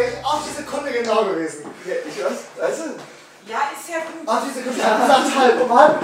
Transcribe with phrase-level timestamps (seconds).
[0.00, 1.64] wäre ich auf die Sekunde genau gewesen.
[1.84, 3.50] Ja, ich weiß, weißt du?
[3.50, 4.26] Ja, ist ja gut.
[4.26, 4.78] Auf die Sekunde.
[4.78, 6.00] Ich hab gesagt, halb um halb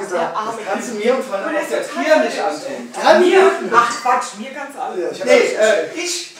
[0.00, 0.36] gesagt.
[0.36, 0.58] Arme.
[0.66, 2.92] Kannst du mir und vor allem Und auch er der Tier nicht antun.
[2.92, 3.42] Drei Mir?
[3.42, 3.70] Minuten.
[3.74, 5.12] Ach Quatsch, mir du alles.
[5.12, 6.36] Ich hab Nee, äh, ich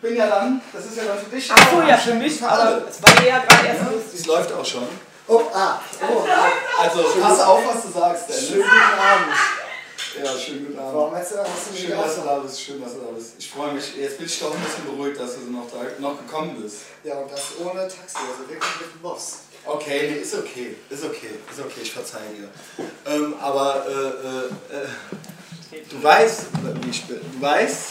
[0.00, 1.50] bin ja dann, das ist ja dann für dich.
[1.50, 2.42] Ach so, ja, für mich.
[2.42, 4.20] Aber es war ja gerade erst lustig.
[4.20, 4.86] Es läuft auch schon.
[5.28, 5.80] Oh, ah.
[6.08, 6.82] Oh, ah.
[6.82, 8.70] Also, pass auf, was du sagst, Schönen Dennis.
[8.70, 9.32] guten Abend.
[10.22, 11.14] Ja, schönen guten Abend.
[11.14, 13.34] Hast du, hast du Schön, dass du da bist, schön, dass du da bist.
[13.38, 16.18] Ich freue mich, jetzt bin ich doch ein bisschen beruhigt, dass du noch, da, noch
[16.18, 16.78] gekommen bist.
[17.04, 19.38] Ja, und das ohne Taxi, also wirklich mit dem Boss.
[19.64, 22.48] Okay, nee, ist okay, ist okay, ist okay, ich verzeihe dir.
[23.04, 26.42] Ähm, aber äh, äh, äh, du weißt,
[26.82, 27.20] wie ich bin.
[27.20, 27.86] Du weißt,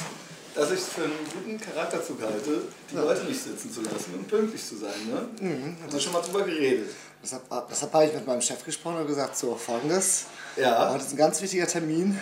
[0.55, 4.27] dass ich es für einen guten Charakterzug halte, die Leute nicht sitzen zu lassen und
[4.27, 4.93] pünktlich zu sein.
[5.11, 5.27] Ne?
[5.41, 5.77] Mhm.
[5.81, 6.89] Haben wir schon mal drüber geredet.
[7.21, 10.25] Deshalb, deshalb habe ich mit meinem Chef gesprochen und gesagt, so folgendes.
[10.55, 12.19] Ja, Heute ist ein ganz wichtiger Termin.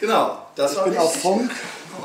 [0.00, 0.46] genau.
[0.56, 1.14] Das Ich war bin auf.
[1.20, 1.50] Funk.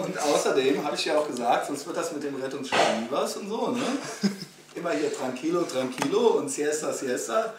[0.03, 3.49] Und außerdem habe ich ja auch gesagt, sonst wird das mit dem Rettungsschein was und
[3.49, 3.81] so, ne?
[4.75, 7.53] Immer hier tranquilo, tranquilo und siesta, siesta.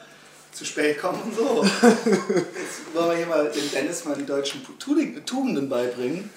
[0.52, 1.64] Zu spät kommen und so.
[1.64, 6.30] Jetzt wollen wir hier mal dem Dennis mal die deutschen Tu- Tugenden beibringen.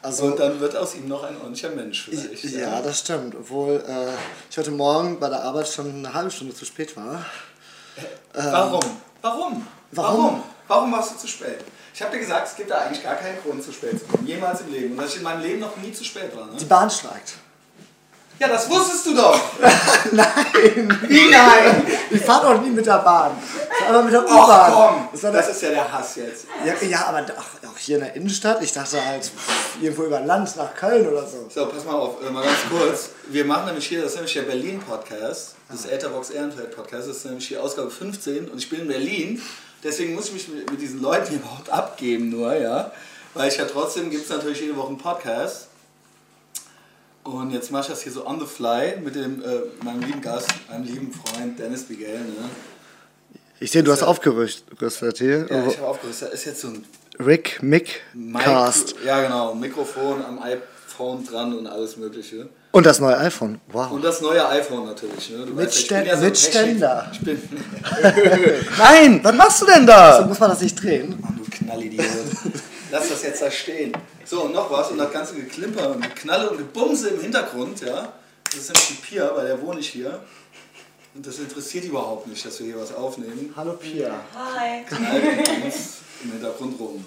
[0.00, 2.44] Also, Und dann wird aus ihm noch ein ordentlicher Mensch vielleicht.
[2.44, 3.34] ja, das stimmt.
[3.34, 4.12] Obwohl äh,
[4.48, 7.24] ich heute Morgen bei der Arbeit schon eine halbe Stunde zu spät war.
[8.32, 8.80] Warum?
[9.22, 9.66] Warum?
[9.90, 10.24] Warum?
[10.24, 11.58] Warum warst du zu spät?
[11.94, 14.26] Ich habe dir gesagt, es gibt da eigentlich gar keinen Grund, zu spät zu kommen.
[14.26, 14.92] Jemals im Leben.
[14.92, 16.46] Und dass ich in meinem Leben noch nie zu spät war.
[16.46, 16.52] Ne?
[16.60, 17.34] Die Bahn streikt.
[18.38, 19.36] Ja, das wusstest du doch.
[20.12, 20.98] Nein!
[21.08, 21.84] Wie nein?
[22.08, 23.32] Ich fahre doch nie mit der Bahn.
[23.88, 24.72] Immer mit der U-Bahn.
[24.72, 26.46] komm, Das das ist ja der Hass jetzt.
[26.64, 28.62] ja, ja, aber ach, auch hier in der Innenstadt.
[28.62, 29.28] Ich dachte halt
[29.80, 31.48] irgendwo über Land nach Köln oder so.
[31.52, 33.10] So, pass mal auf, äh, mal ganz kurz.
[33.26, 37.48] Wir machen nämlich hier, das ist nämlich der Berlin-Podcast, das Etherbox Ehrenfeld-Podcast, das ist nämlich
[37.48, 39.42] die Ausgabe 15 und ich bin in Berlin,
[39.84, 42.92] deswegen muss ich mich mit, mit diesen Leuten hier überhaupt abgeben nur, ja.
[43.34, 45.68] Weil ich ja trotzdem, gibt es natürlich jede Woche einen Podcast.
[47.24, 50.22] Und jetzt mache ich das hier so on the fly mit dem, äh, meinem lieben
[50.22, 52.48] Gast, meinem lieben Freund Dennis Bigel, ne?
[53.60, 55.46] Ich sehe, du hast aufgerüstet hier.
[55.50, 56.28] Ja, ich habe aufgerüstet.
[56.28, 56.86] Da ist jetzt so ein
[57.18, 58.94] Rick Mick Mic- Cast.
[59.04, 59.54] Ja, genau.
[59.54, 62.48] Mikrofon am iPhone dran und alles Mögliche.
[62.70, 63.60] Und das neue iPhone.
[63.72, 63.90] Wow.
[63.92, 65.30] Und das neue iPhone natürlich.
[65.30, 65.38] Ne?
[65.46, 67.10] Mit weißt ja, ich Stä- bin ja so mit Ständer.
[67.12, 67.42] Ich bin.
[68.78, 70.26] Nein, was machst du denn So da?
[70.28, 71.18] muss man das nicht drehen.
[71.20, 72.04] Mann, du Knallidiot.
[72.90, 73.92] Lass das jetzt da stehen.
[74.24, 74.90] So, und noch was.
[74.90, 78.12] Und das ganze Geklimper und Geknalle und Gebumse im Hintergrund, ja.
[78.44, 80.20] Das ist nämlich die Pia, weil der wohne ich hier.
[81.14, 83.52] Und das interessiert überhaupt nicht, dass wir hier was aufnehmen.
[83.56, 84.10] Hallo Pia.
[84.34, 84.84] Hi.
[84.86, 87.04] Knallt uns im Hintergrund rum.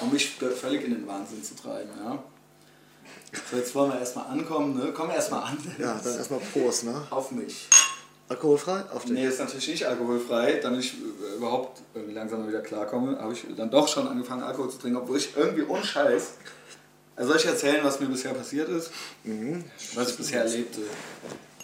[0.00, 2.18] Um mich völlig in den Wahnsinn zu treiben, ja.
[3.50, 4.92] So, jetzt wollen wir erstmal ankommen, ne?
[4.94, 5.58] Komm erstmal an.
[5.78, 7.06] Ja, dann erstmal Prost, ne?
[7.10, 7.68] Auf mich.
[8.28, 8.84] Alkoholfrei?
[8.92, 9.12] Auf dich.
[9.12, 10.58] Nee, ist natürlich nicht alkoholfrei.
[10.62, 14.70] Damit ich äh, überhaupt irgendwie langsam wieder klarkomme, habe ich dann doch schon angefangen, Alkohol
[14.70, 16.32] zu trinken, obwohl ich irgendwie unscheiß.
[17.14, 18.90] Also soll ich erzählen, was mir bisher passiert ist?
[19.94, 20.80] Was ich bisher erlebte.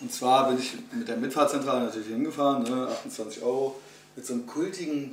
[0.00, 3.78] Und zwar bin ich mit der Mitfahrzentrale natürlich hingefahren, ne, 28 Euro,
[4.16, 5.12] mit so einem kultigen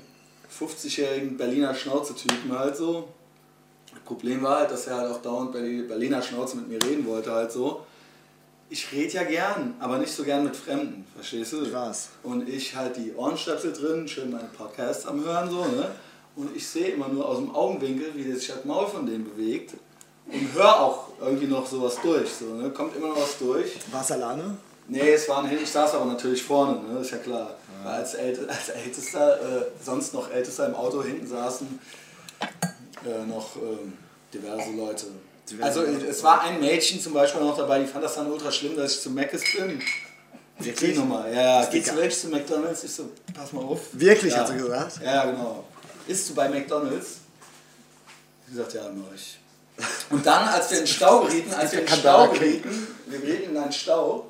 [0.57, 3.09] 50-jährigen Berliner Schnauze-Typen halt so.
[4.09, 7.06] Das Problem war halt, dass er halt auch dauernd bei Berliner Schnauze mit mir reden
[7.06, 7.81] wollte halt so.
[8.68, 11.72] Ich rede ja gern, aber nicht so gern mit Fremden, verstehst du?
[11.72, 12.09] Weiß.
[12.24, 15.92] Und ich halt die Ohrenstöpsel drin, schön meine Podcasts am Hören so, ne?
[16.36, 19.75] Und ich sehe immer nur aus dem Augenwinkel, wie sich das Maul von dem bewegt.
[20.26, 22.72] Und höre auch irgendwie noch sowas durch, so, ne?
[22.72, 23.78] Kommt immer noch was durch.
[23.91, 24.58] Warst du alleine?
[24.88, 27.02] Nee, es waren ich saß aber natürlich vorne, ne?
[27.02, 27.58] ist ja klar.
[27.84, 31.80] Weil als, Ält als Ältester, äh, sonst noch Ältester im Auto hinten saßen
[33.05, 33.93] äh, noch ähm,
[34.33, 35.07] diverse Leute.
[35.49, 36.07] Diverse also Leute.
[36.07, 38.95] es war ein Mädchen zum Beispiel noch dabei, die fand das dann ultra schlimm, dass
[38.95, 39.81] ich zu Mc's bin.
[40.59, 40.91] Wirklich?
[40.91, 42.83] Die Nummer, ja, geht du wirklich zu McDonalds?
[42.83, 43.79] Ich so, pass mal auf.
[43.93, 44.39] Wirklich, ja.
[44.39, 44.99] hat sie gesagt?
[45.03, 45.63] Ja, genau.
[46.05, 47.19] Isst du bei McDonalds?
[48.49, 49.39] Sie sagt, ja, mach ich.
[50.09, 53.51] Und dann, als wir in den Stau gerieten, als wir in Stau gerieten, wir gerieten
[53.51, 54.29] in einen Stau,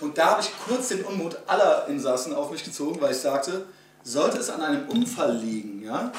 [0.00, 3.66] und da habe ich kurz den Unmut aller Insassen auf mich gezogen, weil ich sagte,
[4.04, 6.12] sollte es an einem Unfall liegen, ja,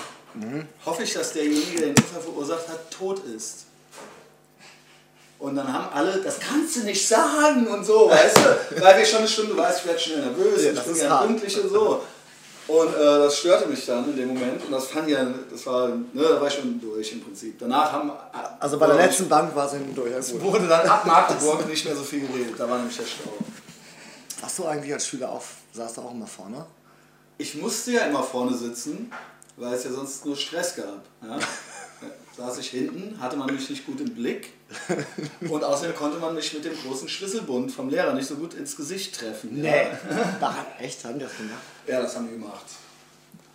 [0.86, 3.66] hoffe ich, dass derjenige, der den Unfall verursacht hat, tot ist.
[5.40, 8.82] Und dann haben alle, das kannst du nicht sagen und so, weißt du?
[8.84, 11.28] Weil wir schon eine Stunde, weißt, ich werde schnell nervös, Ja, ich das bin hart.
[11.28, 12.04] pünktlich und so.
[12.68, 15.88] Und äh, das störte mich dann in dem Moment und das fand ja, das war,
[15.88, 17.58] ne, da war ich schon durch im Prinzip.
[17.58, 18.12] Danach haben.
[18.60, 20.12] Also bei der letzten Bank war sie hinten durch.
[20.12, 23.06] Ja, Es wurde dann ab Magdeburg nicht mehr so viel geredet, da war nämlich der
[23.06, 23.34] Stau.
[24.42, 25.42] Warst du eigentlich als Schüler auch,
[25.74, 26.66] saß du auch immer vorne?
[27.40, 29.12] Ich musste ja immer vorne sitzen,
[29.60, 31.04] weil es ja sonst nur Stress gab.
[31.22, 31.38] Ja?
[32.38, 34.54] Saß ich hinten, hatte man mich nicht gut im Blick
[35.42, 38.78] und außerdem konnte man mich mit dem großen Schlüsselbund vom Lehrer nicht so gut ins
[38.78, 39.62] Gesicht treffen.
[39.62, 39.74] Ja,
[40.40, 41.62] Da, echt, haben die das gemacht?
[41.86, 42.66] ja das haben wir gemacht.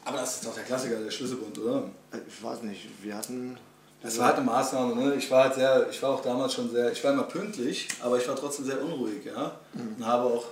[0.04, 1.84] Aber das ist doch der Klassiker, der Schlüsselbund, oder?
[2.28, 3.56] Ich weiß nicht, wir hatten
[4.02, 5.14] Das war halt eine Maßnahme, ne?
[5.14, 8.18] Ich war halt sehr, ich war auch damals schon sehr, ich war immer pünktlich, aber
[8.18, 9.52] ich war trotzdem sehr unruhig, ja.
[9.72, 10.44] Und habe auch,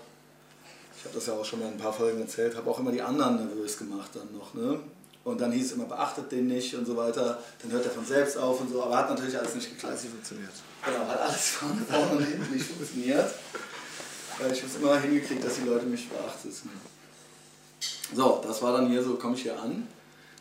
[0.96, 2.92] ich habe das ja auch schon mal in ein paar Folgen erzählt, habe auch immer
[2.92, 4.80] die anderen nervös gemacht dann noch, ne?
[5.24, 8.04] Und dann hieß es immer, beachtet den nicht und so weiter, dann hört er von
[8.04, 9.92] selbst auf und so, aber hat natürlich alles nicht geklappt.
[9.92, 10.52] Alles nicht funktioniert.
[10.84, 13.30] Genau, hat alles vorne, vorne und hinten nicht funktioniert.
[14.38, 16.52] Weil ich habe es immer hingekriegt, dass die Leute mich beachtet.
[18.14, 19.86] So, das war dann hier so, komme ich hier an.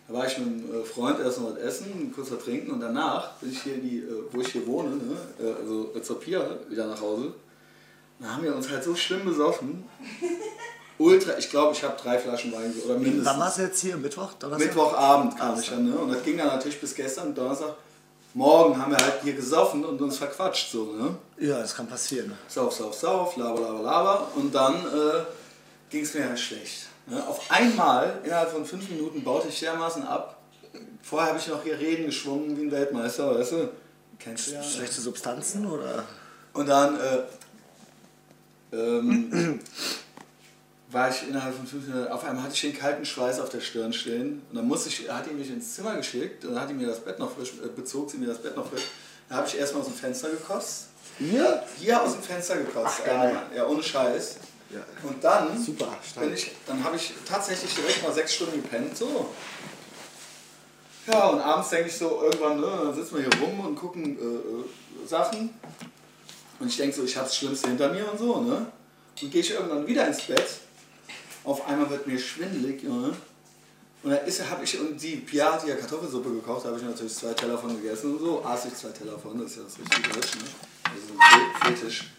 [0.07, 2.79] Da war ich mit einem äh, Freund erst noch was essen, kurz was trinken und
[2.79, 5.17] danach bin ich hier, in die, äh, wo ich hier wohne, ne?
[5.39, 7.33] äh, also zur Pia, wieder nach Hause.
[8.19, 9.85] Da haben wir uns halt so schlimm besoffen.
[11.01, 13.25] Ultra, ich glaube, ich habe drei Flaschen Wein oder mindestens.
[13.25, 13.97] Wann warst du jetzt hier?
[13.97, 14.33] Mittwoch?
[14.33, 14.67] Donnerstag?
[14.67, 15.95] Mittwochabend kam ich dann, ne?
[15.95, 17.73] Und das ging dann natürlich bis gestern, Donnerstag.
[18.33, 21.15] Morgen haben wir halt hier gesoffen und uns verquatscht, so, ne?
[21.39, 22.33] Ja, das kann passieren.
[22.47, 24.27] Sauf, sauf, sauf, laber, laber, laber.
[24.35, 25.23] Und dann äh,
[25.89, 26.87] ging es mir ja schlecht.
[27.07, 27.21] Ne?
[27.27, 30.37] Auf einmal, innerhalb von fünf Minuten, baute ich dermaßen ab.
[31.01, 33.69] Vorher habe ich noch hier Reden geschwungen wie ein Weltmeister, weißt du?
[34.19, 34.63] Kennst du ja.
[34.63, 36.03] Schlechte Substanzen oder?
[36.53, 39.59] Und dann äh, ähm,
[40.91, 43.61] war ich innerhalb von fünf Minuten, auf einmal hatte ich den kalten Schweiß auf der
[43.61, 44.41] Stirn stehen.
[44.49, 46.87] Und dann musste ich, hat die mich ins Zimmer geschickt und dann hat die mir
[46.87, 48.83] das Bett noch frisch, äh, bezog sie mir das Bett noch frisch.
[49.29, 50.87] Da habe ich erstmal aus dem Fenster gekotzt.
[51.17, 51.63] Hier?
[51.79, 53.01] Hier aus dem Fenster gekotzt.
[53.01, 53.41] Ach, geil.
[53.55, 54.37] Ja, ohne Scheiß.
[54.73, 54.79] Ja.
[55.03, 56.25] Und dann, Super, stark.
[56.25, 58.97] bin ich, dann habe ich tatsächlich direkt mal sechs Stunden gepennt.
[58.97, 59.29] So.
[61.07, 64.17] Ja, und abends denke ich so, irgendwann, ne, dann sitzen wir hier rum und gucken
[64.17, 65.49] äh, äh, Sachen.
[66.59, 68.67] Und ich denke so, ich habe das Schlimmste hinter mir und so, ne?
[69.21, 70.45] Und gehe ich irgendwann wieder ins Bett.
[71.43, 73.13] Auf einmal wird mir schwindelig, Junge.
[74.03, 76.83] Und dann ist, hab ich, und die Pia hat ja Kartoffelsuppe gekocht, da habe ich
[76.85, 78.43] natürlich zwei Teller von gegessen und so.
[78.43, 80.41] Aß ich zwei Teller von, das ist ja das richtige Deutsch, ne?
[80.85, 82.09] Also so ein Fe- Fetisch.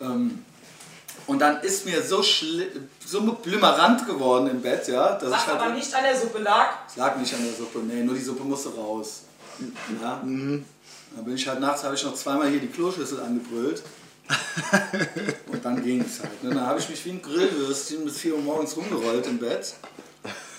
[0.00, 0.44] Ähm,
[1.26, 2.68] und dann ist mir so, schli-
[3.04, 5.60] so blümerant geworden im Bett, ja, dass Was ich halt.
[5.60, 6.68] aber nicht an der Suppe lag.
[6.88, 9.22] Es lag nicht an der Suppe, nee, nur die Suppe musste raus.
[10.02, 10.20] Ja?
[10.22, 10.64] Dann
[11.24, 13.82] bin ich halt nachts, habe ich noch zweimal hier die Kloschüssel angebrüllt.
[15.52, 16.42] Und dann ging es halt.
[16.42, 16.50] Ne?
[16.54, 19.74] Dann habe ich mich wie ein Grillwürstchen bis 4 Uhr morgens rumgerollt im Bett.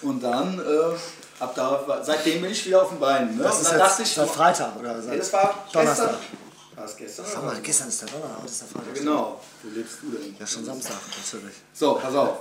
[0.01, 0.95] Und dann, äh,
[1.39, 3.37] ab da, seitdem bin ich wieder auf den Beinen.
[3.37, 3.43] Ne?
[3.43, 6.11] Das ist jetzt ich, seit Freitag oder nee, seit das war Donnerstag.
[6.11, 6.45] gestern.
[6.75, 7.25] War es gestern?
[7.25, 8.93] Sag mal, gestern ist der Donnerstag, heute ist der Freitag.
[8.93, 9.41] Genau.
[9.63, 10.35] Wo lebst du denn?
[10.39, 11.55] Ja, schon Samstag, natürlich.
[11.73, 12.37] So, pass auf.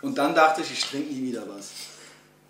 [0.00, 1.68] Und dann dachte ich, ich trinke nie wieder was.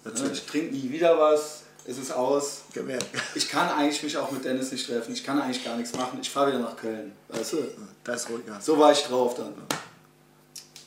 [0.04, 0.38] Natürlich.
[0.38, 1.61] Ich trinke nie wieder was.
[1.84, 2.62] Es ist aus.
[2.74, 2.98] Mir.
[3.34, 5.12] Ich kann eigentlich mich auch mit Dennis nicht treffen.
[5.12, 6.18] Ich kann eigentlich gar nichts machen.
[6.20, 7.12] Ich fahre wieder nach Köln.
[7.28, 7.58] Weißt du?
[8.04, 8.60] Da ist ruhiger.
[8.60, 9.52] So war ich drauf dann.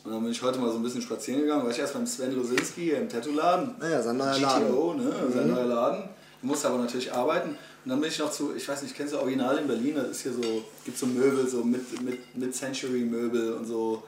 [0.06, 1.64] Und dann bin ich heute mal so ein bisschen spazieren gegangen.
[1.64, 3.76] War ich erst beim Sven Losinski hier im Tattoo-Laden.
[3.80, 4.68] Naja, sein neuer Laden.
[4.68, 5.14] GTO, ne?
[5.34, 6.10] Sein neuer Laden.
[6.42, 7.50] Du musst aber natürlich arbeiten.
[7.50, 9.96] Und dann bin ich noch zu, ich weiß nicht, kennst du Original in Berlin?
[9.96, 14.04] Das ist hier so, gibt so Möbel, so mit, mit, mit Century-Möbel und so.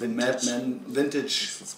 [0.00, 1.48] Madman, Vintage.
[1.60, 1.76] Das ist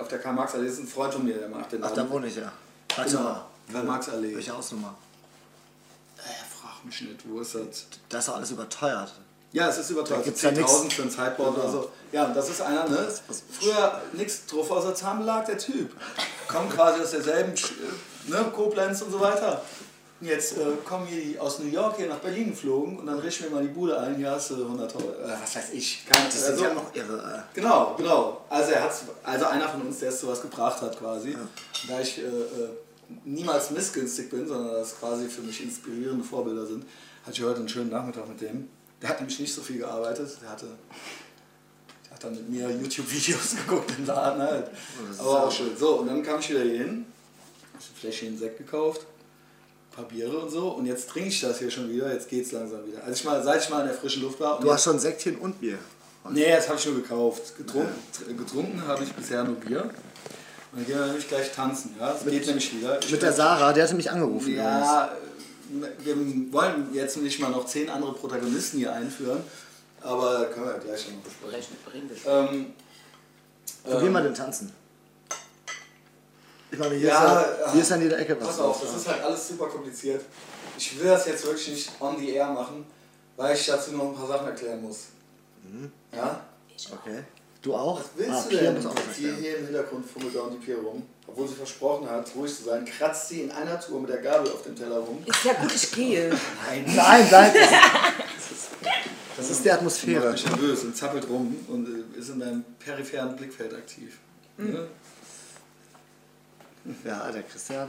[0.00, 2.08] auf der Karl-Marx-Allee ist ein Freund von mir, der macht den Ach, Laden.
[2.08, 2.52] da wohne ich ja.
[2.98, 3.36] Warte Genau.
[3.72, 4.34] Karl-Marx-Allee.
[4.34, 4.94] Welche Hausnummer?
[6.18, 6.20] Äh,
[6.60, 7.86] frag mich nicht, wo ist das?
[8.08, 9.12] Das ist doch alles überteuert.
[9.52, 10.20] Ja, es ist überteuert.
[10.20, 10.70] Da gibt's so ja nix.
[10.72, 11.60] 10.000 für ein Sideboard Genau.
[11.64, 11.90] oder so.
[12.12, 13.08] Ja, und das ist einer, ne?
[13.50, 15.90] Früher nichts drauf außer Zahnbelag, der Typ.
[16.48, 18.44] Kommt quasi aus derselben, äh, ne?
[18.54, 19.62] Koblenz und so weiter.
[20.20, 23.44] Und Jetzt äh, kommen die aus New York hier nach Berlin geflogen und dann richten
[23.44, 25.12] wir mal die Bude ein, hier hast du 100 Euro.
[25.12, 27.44] Äh, was weiß ich, keine Das sind also, ja noch irre.
[27.54, 28.44] Genau, genau.
[28.50, 31.36] Also er hat's, also einer von uns, der es zu was gebracht hat quasi.
[31.86, 32.68] Da ich äh, äh,
[33.24, 36.84] niemals missgünstig bin, sondern das quasi für mich inspirierende Vorbilder sind,
[37.24, 38.68] hatte ich heute einen schönen Nachmittag mit dem.
[39.00, 40.28] Der hat nämlich nicht so viel gearbeitet.
[40.42, 40.66] Der hatte,
[42.06, 44.70] der hat dann mit mir YouTube-Videos geguckt im Laden halt.
[45.10, 45.76] ist Aber auch schön.
[45.76, 47.06] So, und dann kam ich wieder hier hin,
[47.74, 49.02] hab ein Fläschchen Sekt gekauft,
[49.92, 50.68] ein paar Biere und so.
[50.70, 52.12] Und jetzt trinke ich das hier schon wieder.
[52.12, 53.02] Jetzt geht's langsam wieder.
[53.04, 54.58] Also ich mal, seit ich mal in der frischen Luft war.
[54.60, 55.78] Du hast schon Säckchen und Bier.
[56.30, 57.56] Nee, das habe ich nur gekauft.
[57.56, 59.88] Getrunken, tr- getrunken habe ich bisher nur Bier.
[60.70, 61.94] Und dann gehen wir nämlich gleich tanzen.
[61.98, 62.12] Ja?
[62.14, 63.00] Es geht nämlich wieder.
[63.02, 64.54] Ich Mit der Sarah, der hatte mich angerufen.
[64.54, 65.12] Ja,
[65.70, 66.16] wir
[66.52, 69.42] wollen jetzt nicht mal noch zehn andere Protagonisten hier einführen.
[70.00, 71.76] Aber können wir ja gleich noch besprechen.
[72.26, 72.72] Ähm,
[73.84, 74.72] Probier ähm, mal den Tanzen.
[76.70, 78.48] Ich meine, hier, Ja, ist, ja, hier ist an jeder Ecke was.
[78.48, 80.22] Pass auf, das ist halt alles super kompliziert.
[80.76, 82.86] Ich will das jetzt wirklich nicht on the air machen,
[83.36, 85.06] weil ich dazu noch ein paar Sachen erklären muss.
[86.12, 86.40] Ja?
[86.92, 87.24] Okay.
[87.60, 88.00] Du auch?
[88.00, 88.74] Was willst ah, du Pia denn?
[88.74, 91.02] muss auch was Hier, hier im Hintergrund fummelt da und die Pia rum.
[91.26, 94.50] Obwohl sie versprochen hat, ruhig zu sein, kratzt sie in einer Tour mit der Gabel
[94.52, 95.18] auf dem Teller rum.
[95.26, 96.30] Ist ja gut, ich gehe.
[96.66, 97.52] Nein, Nein, nein.
[97.54, 98.68] Das ist,
[99.36, 100.32] das ist die Atmosphäre.
[100.32, 104.18] mich nervös und zappelt rum und äh, ist in deinem peripheren Blickfeld aktiv.
[104.56, 104.88] Ne?
[107.04, 107.88] Ja, der Christian.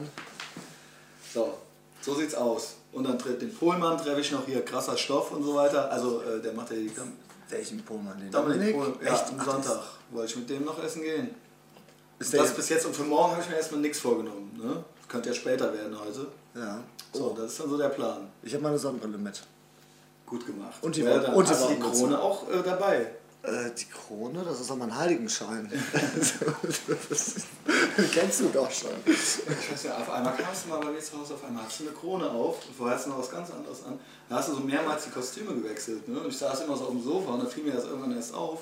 [1.34, 1.58] So,
[2.02, 2.76] so sieht's aus.
[2.92, 5.92] Und dann tritt den Pohlmann treffe ich noch hier, krasser Stoff und so weiter.
[5.92, 7.14] Also äh, der macht ja die Kam
[7.50, 8.20] Welchen Pohlmann?
[8.20, 9.29] Den Dominik Pohl, ja, Echt?
[9.29, 11.29] am Ach, Sonntag wollte ich mit dem noch essen gehen.
[12.20, 14.51] Ist Das der, bis jetzt und für morgen habe ich mir erstmal nichts vorgenommen.
[14.58, 14.84] Ne?
[15.10, 16.27] könnte ja später werden heute.
[16.56, 16.84] Ja.
[17.12, 18.29] So, das ist dann so der Plan.
[18.44, 19.44] Ich habe meine Sonnenbrille mit.
[20.25, 20.77] Gut gemacht.
[20.82, 23.08] Und die ja, dann und die die Krone auch äh, dabei.
[23.41, 25.72] Äh, die Krone, das ist doch mein Heiligenschein.
[28.13, 28.91] Kennst du doch schon.
[29.06, 31.79] Ich weiß ja, auf einmal kamst du mal bei mir zu Hause, auf einmal hast
[31.79, 34.00] du eine Krone auf, vorher hast du noch was ganz anderes an.
[34.29, 36.08] Da hast du so mehrmals die Kostüme gewechselt.
[36.08, 36.20] Ne?
[36.20, 38.34] Und ich saß immer so auf dem Sofa und da fiel mir das irgendwann erst
[38.34, 38.60] auf,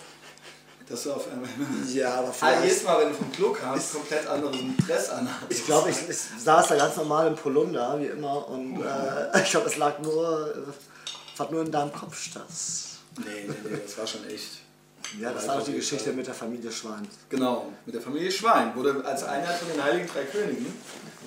[0.89, 1.49] dass du auf einmal.
[1.93, 2.63] Ja, aber Ah, vielleicht.
[2.63, 5.27] jedes Mal, wenn du vom Klo kamst, komplett anderen Dress an.
[5.49, 9.49] Ich glaube, ich, ich saß da ganz normal im Polunder, wie immer, und äh, ich
[9.51, 12.45] glaube, es lag nur, äh, fand nur in deinem Kopf statt.
[13.19, 14.61] Nee, nee, nee, das war schon echt.
[15.19, 17.07] Ja, das war doch die Geschichte mit der Familie Schwein.
[17.29, 20.65] Genau, mit der Familie Schwein wurde als einer von den Heiligen Drei Königen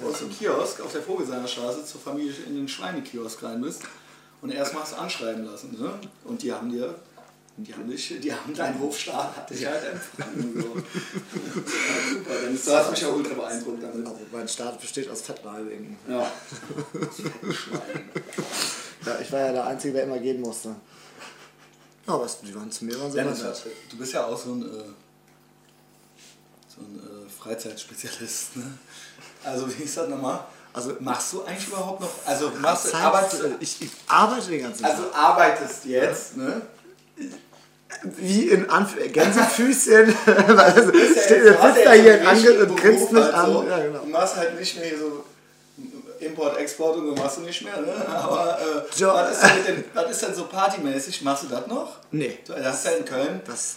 [0.02, 3.82] uns im Kiosk auf der Vogelseiner Straße zur Familie in den Schweinekiosk rein bist
[4.42, 5.76] und erstmal hast du anschreiben lassen.
[5.78, 5.92] Ne?
[6.24, 6.94] Und die haben dir,
[7.56, 10.54] die haben dich, die haben deinen Hofstaat hat dich halt empfangen.
[10.56, 10.74] So.
[12.10, 14.06] Super, dann ist- du hast mich ja ultra beeindruckt damit.
[14.06, 15.96] Also mein Staat besteht aus Fettleibingen.
[16.08, 16.30] Ja.
[19.06, 20.74] Ja, ich war ja der Einzige, der immer gehen musste.
[22.10, 23.62] Ja, aber es- die waren zu mir waren sie Dennis, nett.
[23.90, 24.66] du bist ja auch so ein, äh,
[26.68, 28.56] so ein äh, Freizeitspezialist.
[28.56, 28.64] Ne?
[29.44, 30.40] Also wie ist das nochmal?
[30.72, 32.10] Also- machst du eigentlich überhaupt noch?
[32.26, 34.90] Also machst du, arbeitest, ich, ich arbeite den ganzen Tag.
[34.92, 36.62] also arbeitest jetzt, ne?
[38.02, 40.14] Wie in Anf Gänsefüßchen.
[40.26, 43.46] also, ja steht, du hast sitzt ja da hier richtigen und grinst mich an.
[43.52, 43.62] so.
[43.68, 43.98] Ja, genau.
[44.00, 45.24] Du machst halt nicht mehr so
[46.20, 47.92] Import, Export und so machst du nicht mehr, ne?
[48.08, 49.14] Aber äh, Ja.
[49.14, 51.22] was, ist denn was ist denn so partymäßig?
[51.22, 51.96] Machst du das noch?
[52.10, 52.38] Nee.
[52.46, 53.76] Du hast ja in Köln Das,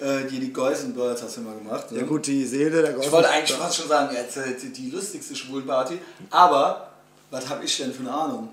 [0.00, 1.90] äh, die, die Guys and Girls hast du immer gemacht.
[1.92, 2.00] Ne?
[2.00, 4.90] ja gut, die Seele der Ich wollte eigentlich fast schon sagen, jetzt äh, die, die
[4.90, 5.98] lustigste Schwulenparty,
[6.30, 6.88] aber
[7.30, 8.48] was habe ich denn für eine Ahnung?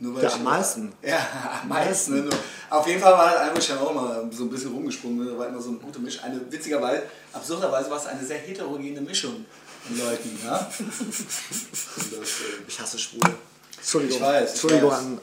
[0.00, 0.92] Nur weil Ja, ich am meisten.
[1.02, 1.18] Ja,
[1.62, 2.24] am meisten.
[2.28, 2.30] Ne?
[2.70, 5.24] Auf jeden Fall war halt einmal schon auch mal so ein bisschen rumgesprungen.
[5.24, 5.32] Ne?
[5.32, 6.22] Da war immer so eine gute Mischung.
[6.22, 9.44] Eine witzigerweise, absurderweise war es eine sehr heterogene Mischung
[9.90, 10.38] Leuten.
[10.44, 10.70] Ja?
[10.78, 13.34] Und das, äh, Ich hasse Schwule.
[13.76, 14.16] Entschuldigung.
[14.18, 14.98] Ich weiß, ich Entschuldigung weiß.
[14.98, 15.18] an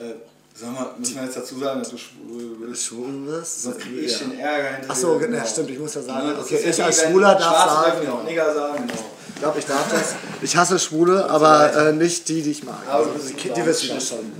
[0.00, 0.12] äh,
[0.54, 2.84] sag mal, müssen wir jetzt dazu sagen, dass du schwul äh, bist?
[2.84, 3.44] Schwule.
[3.44, 4.18] Sonst kriege ich ja.
[4.26, 4.86] den Ärger hinterher.
[4.88, 7.34] Ach so, genau, stimmt, ich muss ja sagen, Ne, das okay, ja ich als Schwuler
[7.34, 9.04] darf sagen- ja auch Nigger sagen, genau.
[9.34, 10.14] Ich glaube, ich darf das.
[10.40, 12.76] Ich hasse Schwule, aber äh, nicht die, die ich mag.
[12.88, 14.32] Aber Also, du bist die, die wissen das schon.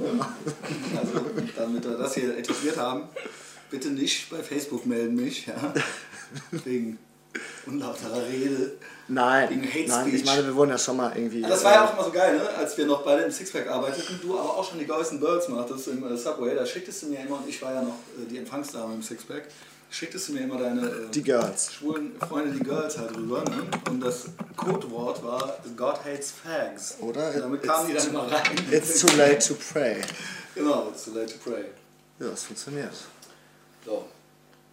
[0.96, 3.02] Also, damit wir das hier etabliert haben,
[3.70, 5.74] bitte nicht bei Facebook melden mich, ja.
[6.64, 6.98] Wegen
[7.66, 8.72] unlauterer Rede.
[9.08, 11.42] Nein, Wegen Hate nein, ich meine, wir wurden ja schon mal irgendwie.
[11.42, 12.48] Das war ja auch immer so geil, ne?
[12.56, 15.88] als wir noch beide im Sixpack arbeiteten, du aber auch schon die and Birds machtest
[15.88, 18.38] im äh, Subway, da schicktest du mir immer, und ich war ja noch äh, die
[18.38, 19.44] Empfangsdame im Sixpack,
[19.90, 21.72] schicktest du mir immer deine äh, Die Girls.
[21.72, 23.44] schwulen Freunde, die Girls halt rüber.
[23.44, 23.62] Ne?
[23.90, 24.24] Und das
[24.56, 26.96] Codewort war God hates fags.
[27.00, 27.28] Oder?
[27.32, 28.42] Und damit kamen die dann immer rein.
[28.72, 29.98] It's too late to pray.
[30.56, 31.66] Genau, it's too late to pray.
[32.18, 32.92] Ja, das funktioniert.
[33.84, 34.04] So.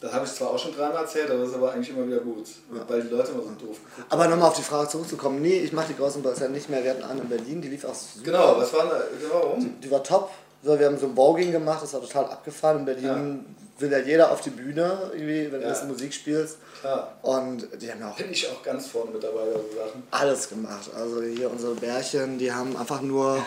[0.03, 2.19] Das habe ich zwar auch schon dreimal erzählt, aber das ist aber eigentlich immer wieder
[2.19, 2.45] gut.
[2.89, 5.41] Weil die Leute immer so doof geguckt Aber nochmal auf die Frage zurückzukommen.
[5.41, 6.83] Nee, ich mache die großen ja nicht mehr.
[6.83, 8.25] Wir hatten eine in Berlin, die lief auch super.
[8.25, 9.01] Genau, was war da?
[9.17, 9.79] Genau, warum?
[9.79, 10.29] Die war top.
[10.61, 12.79] So, wir haben so ein Bowling gemacht, das war total abgefahren.
[12.79, 13.45] In Berlin
[13.79, 15.69] will ja jeder auf die Bühne, irgendwie, wenn du Ja.
[15.73, 16.57] das Musik spielst.
[16.81, 17.17] Klar.
[17.21, 20.03] Und die haben ja auch Bin ich auch ganz vorne mit dabei bei so Sachen.
[20.11, 20.89] alles gemacht.
[20.95, 23.43] Also hier unsere Bärchen, die haben einfach nur,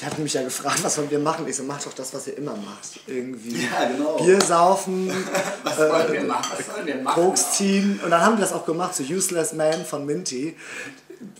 [0.00, 1.46] die hatten mich ja gefragt, was wollen wir machen?
[1.48, 3.00] Ich so, mach doch das, was ihr immer macht.
[3.06, 4.16] Irgendwie Ja, genau.
[4.18, 5.10] Bier saufen,
[5.64, 6.52] Was wollen wir machen?
[6.56, 7.22] Was sollen wir machen?
[7.22, 8.00] Koks ziehen.
[8.04, 10.54] Und dann haben wir das auch gemacht, so Useless Man von Minty.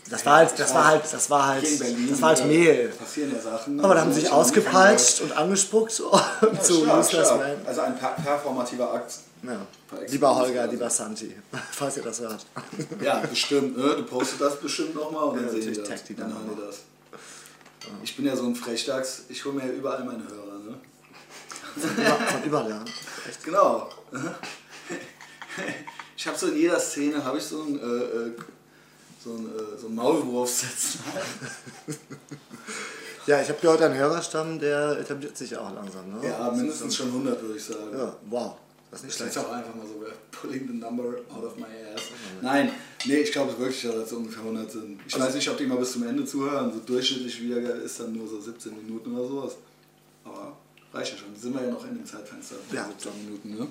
[0.09, 2.89] Das war halt, das war halt, das war halt, das war halt äh, Mehl.
[2.89, 3.79] Passieren ja Sachen.
[3.79, 7.29] Aber da haben sie sich ausgepeitscht und angespuckt zu Useless.
[7.31, 7.65] Man.
[7.65, 9.13] Also ein per performativer Akt.
[10.07, 11.33] Lieber Holger, lieber Santi,
[11.71, 12.45] falls ihr das hört.
[13.01, 13.77] Ja, bestimmt.
[13.77, 13.95] Ne?
[13.95, 16.03] Du postest das bestimmt nochmal und Ja, dann sehen die das.
[16.17, 16.79] dann haben die das.
[18.03, 20.59] Ich bin ja so ein Frechdachs, ich hole mir ja überall meine Hörer.
[20.59, 20.77] Ne?
[21.77, 22.83] Von überall, ja.
[23.43, 23.89] Genau.
[26.17, 28.31] Ich habe so in jeder Szene habe ich so einen, äh, äh,
[29.23, 30.99] so einen, äh, so einen Maulwurf sitzen.
[33.27, 36.09] Ja, ich habe gehört, ein Hörerstamm, der etabliert sich ja auch langsam.
[36.09, 36.27] Ne?
[36.27, 37.91] Ja, mindestens schon 100 würde ich sagen.
[37.95, 38.55] Ja, wow.
[38.89, 39.37] Das ist nicht schlecht.
[39.37, 42.01] auch einfach mal so, we're pulling the number out of my ass.
[42.41, 42.71] Nein,
[43.05, 44.99] nee, ich glaube wirklich, dass das ungefähr 100 sind.
[45.05, 46.73] Ich weiß nicht, ob die mal bis zum Ende zuhören.
[46.73, 49.57] So durchschnittlich wieder ist dann nur so 17 Minuten oder sowas.
[50.25, 50.57] Aber
[50.91, 51.35] reicht ja schon.
[51.35, 52.87] Sind wir ja noch in dem Zeitfenster von Ja.
[52.87, 53.67] 17 Minuten, ne?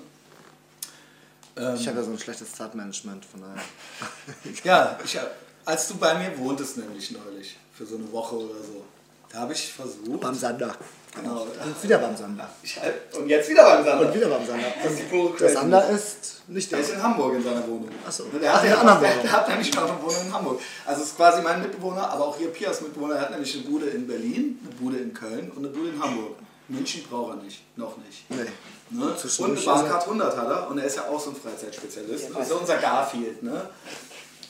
[1.75, 3.63] Ich habe ja so ein schlechtes Zeitmanagement, von daher.
[4.63, 5.17] Ja, ich,
[5.65, 8.85] als du bei mir wohntest nämlich neulich, für so eine Woche oder so,
[9.31, 10.21] da habe ich versucht...
[10.21, 10.75] Beim Sander.
[11.15, 11.41] Genau.
[11.41, 12.49] Und wieder beim Sander.
[12.61, 12.79] Ich,
[13.17, 14.07] und jetzt wieder beim Sander.
[14.07, 14.67] Und wieder beim Sander.
[15.11, 15.49] Und der.
[15.49, 16.77] Sander ist nicht da.
[16.77, 17.89] Der ist in Hamburg in seiner Wohnung.
[18.07, 18.25] Ach so.
[18.25, 19.21] Der Ach, hat, der, Wohnung.
[19.23, 20.61] der hat nämlich noch eine Wohnung in Hamburg.
[20.85, 23.15] Also es ist quasi mein Mitbewohner, aber auch hier Pias Mitbewohner.
[23.15, 26.01] Er hat nämlich eine Bude in Berlin, eine Bude in Köln und eine Bude in
[26.01, 26.35] Hamburg.
[26.67, 28.29] München braucht er nicht, noch nicht.
[28.29, 28.45] Nee.
[28.91, 29.05] Ne?
[29.05, 32.29] Und eine er- Bahncard 100 hat er und er ist ja auch so ein Freizeit-Spezialist.
[32.33, 33.43] Das ist ja unser Garfield.
[33.43, 33.69] Ne?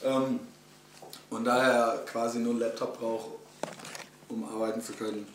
[0.03, 0.39] Ähm,
[1.29, 3.27] Und daher quasi nur einen Laptop braucht,
[4.29, 5.27] um arbeiten zu können,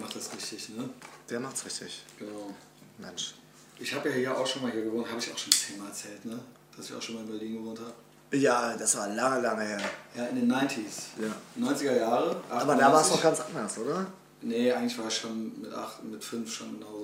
[0.00, 0.88] macht das richtig, ne?
[1.28, 2.02] Der macht's richtig.
[2.18, 2.50] Genau.
[2.98, 3.34] Mensch.
[3.78, 6.24] Ich habe ja hier auch schon mal hier gewohnt, habe ich auch schon zehnmal erzählt,
[6.24, 6.38] ne?
[6.74, 7.92] Dass ich auch schon mal in Berlin gewohnt habe.
[8.38, 9.80] Ja, das war lange, lange her.
[10.16, 11.10] Ja, in den 90s.
[11.20, 11.34] Ja.
[11.62, 12.36] 90er Jahre.
[12.48, 13.12] Aber da war es 98.
[13.12, 14.06] noch ganz anders, oder?
[14.40, 17.03] Nee, eigentlich war ich schon mit 8, mit 5 schon genauso.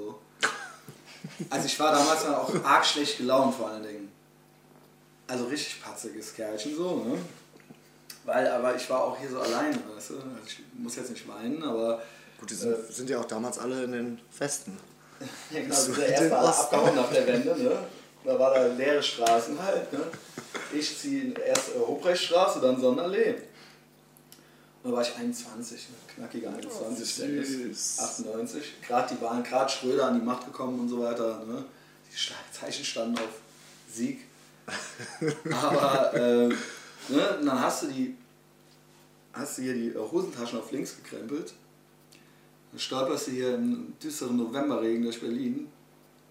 [1.51, 4.13] Also ich war damals dann auch arg schlecht gelaunt vor allen Dingen.
[5.27, 7.19] Also richtig patziges Kerlchen so, ne?
[8.25, 10.15] Weil, aber ich war auch hier so alleine, weißt du?
[10.17, 12.03] Also ich muss jetzt nicht weinen, aber
[12.39, 14.79] Gut, die sind, sind ja auch damals alle in den Festen.
[15.51, 16.63] ja, genau, alle Osten.
[16.63, 17.79] abgehauen nach der Wende, ne?
[18.25, 20.01] Da war da leere Straßen halt, ne?
[20.73, 23.37] Ich ziehe erst äh, Hobrechtstraße, dann Sonderlee.
[24.83, 25.97] Und da war ich 21, ne?
[26.15, 27.49] knackige 21, Oh, Dennis.
[27.49, 27.99] süß.
[28.01, 28.63] 98.
[28.87, 31.45] Gerade die waren gerade Schröder an die Macht gekommen und so weiter.
[31.45, 31.65] Ne?
[32.11, 33.41] Die Zeichen standen auf
[33.93, 34.21] Sieg.
[35.53, 37.39] Aber äh, ne?
[37.39, 38.17] und dann hast du die
[39.33, 41.53] hast du hier die äh, Hosentaschen auf links gekrempelt.
[42.71, 45.69] Dann stolperst du hier im düsteren Novemberregen durch Berlin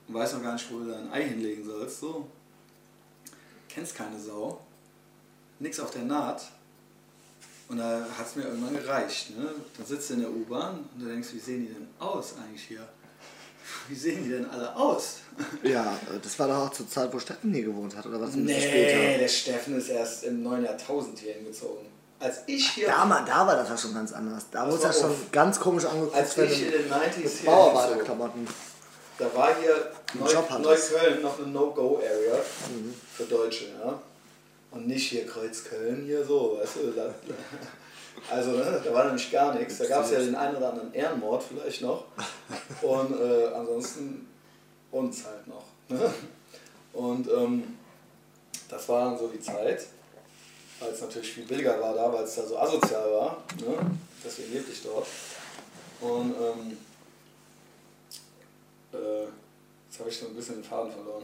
[0.07, 1.99] und weißt noch gar nicht, wo du dein Ei hinlegen sollst.
[1.99, 2.27] So.
[3.67, 4.61] Kennst keine Sau.
[5.59, 6.43] Nix auf der Naht.
[7.69, 9.37] Und da hat es mir irgendwann gereicht.
[9.37, 9.47] Ne?
[9.77, 12.63] Dann sitzt du in der U-Bahn und du denkst, wie sehen die denn aus eigentlich
[12.63, 12.87] hier?
[13.87, 15.17] Wie sehen die denn alle aus?
[15.61, 18.33] Ja, das war doch auch zur Zeit, wo Steffen hier gewohnt hat, oder was?
[18.33, 21.85] Nee, der Steffen ist erst im neuen Jahrtausend hier hingezogen.
[22.19, 24.45] Als ich hier, Da, mal, da war das ja schon ganz anders.
[24.51, 27.37] Da Das wurde ja war schon auf- ganz komisch angeguckt, als ich in den 90s
[27.41, 28.47] hier Bauarbeiterklamotten.
[29.19, 30.33] da war hier Neu.
[30.59, 32.35] Neukölln noch eine No-Go-Area
[32.73, 32.93] Mhm.
[33.15, 33.65] für Deutsche.
[33.85, 34.01] Ja?
[34.71, 36.91] Und nicht hier Kreuzköln, hier so, weißt du.
[36.91, 37.13] Da,
[38.31, 39.79] also, ne, da war nämlich gar nichts.
[39.79, 42.05] Da gab es ja den einen oder anderen Ehrenmord vielleicht noch.
[42.81, 44.27] Und äh, ansonsten
[44.91, 45.65] uns halt noch.
[45.87, 46.13] Ne?
[46.93, 47.77] Und ähm,
[48.67, 49.87] das war dann so die Zeit,
[50.79, 53.43] weil es natürlich viel billiger war da, weil es da so asozial war.
[53.59, 53.75] Ne?
[54.23, 55.07] Deswegen lebte ich dort.
[56.01, 56.77] Und ähm,
[58.93, 59.25] äh,
[59.87, 61.23] jetzt habe ich so ein bisschen den Faden verloren.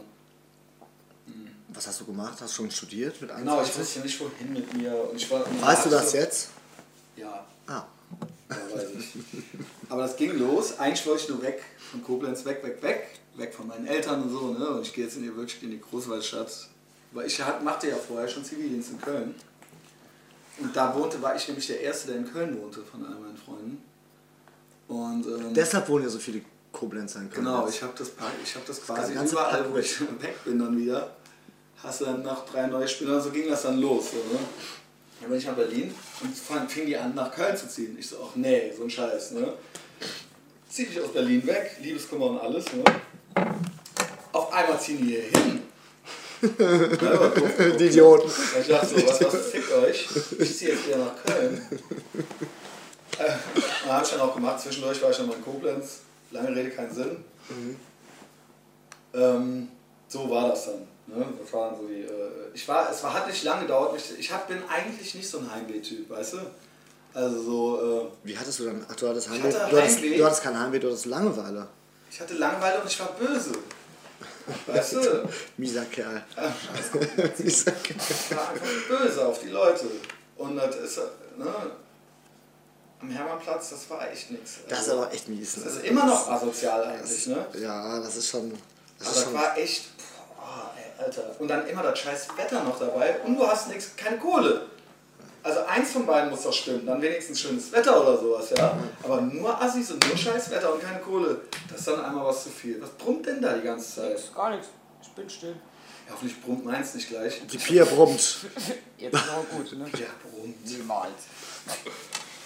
[1.76, 2.38] Was hast du gemacht?
[2.40, 3.78] Hast du schon studiert mit Genau, ich 21?
[3.80, 4.94] wusste nicht wohin mit mir.
[5.10, 6.48] Und ich war, weißt du das jetzt?
[7.16, 7.84] Ja, Ah.
[8.50, 9.14] ja, weiß ich.
[9.90, 10.78] Aber das ging los.
[10.78, 13.08] Eigentlich wollte ich nur weg von Koblenz, weg, weg, weg.
[13.36, 14.52] Weg von meinen Eltern und so.
[14.54, 14.66] Ne?
[14.70, 16.68] Und ich gehe jetzt in die, wirklich in die Großwaldstadt.
[17.12, 19.34] Weil ich machte ja vorher schon Zivildienst in Köln.
[20.58, 23.36] Und da wohnte, war ich nämlich der Erste, der in Köln wohnte von all meinen
[23.36, 23.82] Freunden.
[24.88, 26.40] Und ähm, Deshalb wohnen ja so viele
[26.72, 27.44] Koblenzer in Köln.
[27.44, 28.10] Genau, ich habe das,
[28.42, 31.14] ich hab das quasi ganze überall, wo ich weg bin dann wieder,
[31.82, 34.10] hast du dann noch drei neue Spieler, so ging das dann los.
[34.12, 34.40] So, ne?
[35.20, 37.96] Dann bin ich nach Berlin und fing die an, nach Köln zu ziehen.
[37.98, 39.32] Ich so, ach nee, so ein Scheiß.
[39.32, 39.52] Ne?
[40.68, 42.64] Zieh dich aus Berlin weg, Liebeskummer und alles.
[42.72, 42.84] Ne?
[44.32, 45.62] Auf einmal ziehen die hier hin.
[46.42, 47.32] Ja,
[47.78, 48.28] Die Idioten.
[48.28, 48.34] ne?
[48.60, 50.06] Ich dachte so, was, was fickt euch?
[50.38, 51.60] Ich ziehe jetzt wieder nach Köln.
[53.18, 53.32] Äh,
[53.86, 54.60] und habe ich dann auch gemacht.
[54.60, 56.00] Zwischendurch war ich dann mal in Koblenz.
[56.32, 57.24] Lange Rede, keinen Sinn.
[59.14, 59.68] Ähm,
[60.08, 60.86] so war das dann.
[61.06, 61.24] Ne?
[61.42, 63.96] Das waren so die, äh, ich war, es war, hat nicht lange gedauert.
[63.96, 66.38] Ich, ich hab, bin eigentlich nicht so ein Heimweh-Typ, weißt du?
[67.14, 68.84] Also so, äh, Wie hattest du dann?
[68.90, 69.52] Ach, du hattest Heimweh.
[69.52, 71.66] hatte Du hattest, du hattest kein Heimweh, du hattest Langeweile.
[72.10, 73.52] ich hatte Langeweile und ich war böse.
[74.66, 75.28] Weißt du?
[75.56, 76.24] Mieser Kerl.
[77.38, 77.96] Mieser Kerl.
[77.98, 79.86] Ich war einfach böse auf die Leute.
[80.36, 80.98] Und das ist,
[81.36, 81.46] ne,
[83.00, 84.58] am Hermannplatz, das war echt nichts.
[84.68, 85.54] Das ist aber echt mies.
[85.54, 85.70] Das Ne?
[85.70, 87.46] ist immer noch asozial eigentlich, ne?
[87.58, 88.50] Ja, das ist schon.
[88.98, 89.84] Das Aber ist das schon war echt,
[90.98, 91.36] Alter.
[91.38, 94.66] Und dann immer das scheiß Wetter noch dabei und du hast nichts, keine Kohle.
[95.42, 98.76] Also eins von beiden muss doch stimmen, dann wenigstens schönes Wetter oder sowas, ja.
[99.02, 102.44] Aber nur Assis und nur scheiß Wetter und keine Kohle, das ist dann einmal was
[102.44, 102.82] zu viel.
[102.82, 104.34] Was brummt denn da die ganze Zeit?
[104.34, 104.68] Gar nichts.
[105.02, 105.54] Ich bin still.
[106.06, 107.40] Ja, hoffentlich brummt meins nicht gleich.
[107.46, 108.38] die Pia brummt.
[108.98, 109.86] Jetzt ist auch gut, ne?
[109.98, 110.66] Ja, brummt.
[110.66, 111.12] Niemals.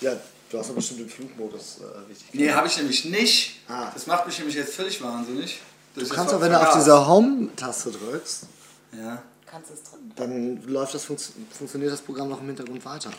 [0.03, 0.13] Ja,
[0.51, 2.35] du hast doch bestimmt den Flugmodus äh, richtig.
[2.35, 3.61] Nee, habe ich nämlich nicht.
[3.67, 3.91] Ah.
[3.95, 5.61] Das macht mich nämlich jetzt völlig wahnsinnig.
[5.95, 6.85] Dass Du ich kannst das auch, wenn du auf vergaß.
[6.85, 8.43] diese Home-Taste drückst,
[8.93, 9.23] Ja.
[9.47, 10.13] Kannst es drin.
[10.15, 13.11] dann läuft das, funktio- funktioniert das Programm noch im Hintergrund weiter.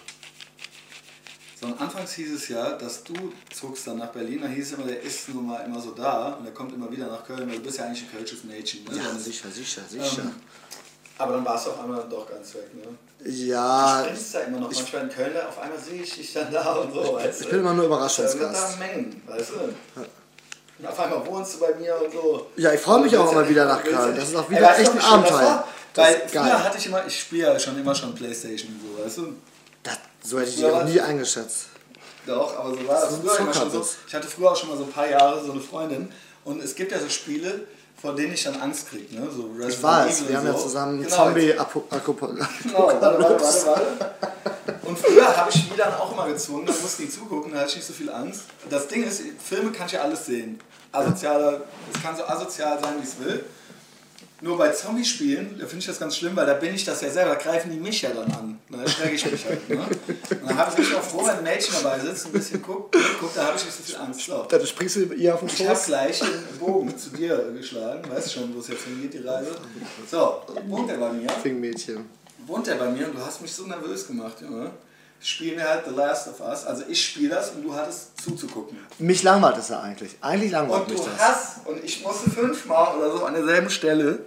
[1.59, 3.13] So, und anfangs hieß es ja, dass du
[3.53, 6.29] zogst dann nach Berlin, da hieß es immer, der ist nun mal immer so da
[6.33, 8.83] und der kommt immer wieder nach Köln, weil du bist ja eigentlich ein kölsches Mädchen.
[8.85, 8.95] Ne?
[8.97, 10.21] Ja, Dann- sicher, sicher, sicher.
[10.23, 10.31] Ähm,
[11.17, 12.83] aber dann warst du auf einmal doch ganz weg, ne?
[13.23, 16.51] Du ja, sprichst da immer noch manchmal in Köln, auf einmal sehe ich dich dann
[16.51, 17.43] da und so, weißt du?
[17.43, 18.79] ich bin immer nur Da wird da Überraschungsgast.
[18.79, 20.01] Mengen, weißt du?
[20.81, 22.47] Und auf einmal wohnst du bei mir und so.
[22.57, 24.15] Ja, ich freue mich auch immer ja- wieder nach ja- Köln.
[24.15, 25.67] Das ist auch Ey, wieder du, echt ein das Abenteuer.
[25.93, 29.03] Das Weil früher hatte ich immer, ich spiele ja schon immer schon Playstation und so,
[29.05, 29.35] weißt du?
[29.83, 31.65] Das, so hätte ich dich Ja, auch nie eingeschätzt.
[32.25, 33.85] Doch, aber so war das ein früher immer schon so.
[34.07, 36.11] Ich hatte früher auch schon mal so ein paar Jahre so eine Freundin
[36.45, 37.61] und es gibt ja so Spiele,
[38.01, 39.27] vor denen ich dann Angst kriege, ne?
[39.29, 40.59] So Resident Ich weiß, Evil wir haben ja so.
[40.63, 42.45] zusammen genau, Zombie Apokalypse.
[42.63, 44.11] Genau, warte, warte, warte, warte.
[44.83, 47.69] Und früher habe ich die dann auch immer gezwungen, da mussten die zugucken, da hatte
[47.69, 48.41] ich nicht so viel Angst.
[48.69, 50.59] Das Ding ist, Filme kann ich ja alles sehen.
[50.91, 51.61] Asozialer,
[51.93, 53.43] es kann so asozial sein, wie es will.
[54.43, 57.11] Nur bei Zombie-Spielen, da finde ich das ganz schlimm, weil da bin ich das ja
[57.11, 58.59] selber, da greifen die mich ja dann an.
[58.71, 59.69] Da erschrecke ich mich halt.
[59.69, 59.77] Ne?
[59.77, 62.95] Und dann habe ich mich auch froh, wenn ein Mädchen dabei sitzt, ein bisschen guckt,
[63.19, 64.21] guckt da habe ich nicht so viel Angst.
[64.21, 64.43] So.
[64.49, 65.85] Dann springst du ihr auf den Ich habe Schoß.
[65.85, 69.51] gleich den Bogen zu dir geschlagen, weißt schon, wo es jetzt hingeht, die Reise.
[70.09, 71.29] So, wohnt er bei mir?
[71.29, 72.09] Fingmädchen.
[72.47, 74.71] Wohnt er bei mir und du hast mich so nervös gemacht, Junge.
[75.23, 76.65] Spielen wir halt The Last of Us.
[76.65, 78.77] Also ich spiele das und du hattest zuzugucken.
[78.97, 80.17] Mich langweilt es ja eigentlich.
[80.19, 81.19] Eigentlich langweilt Und mich du das.
[81.19, 84.19] hast, und ich musste fünfmal oder so an derselben Stelle,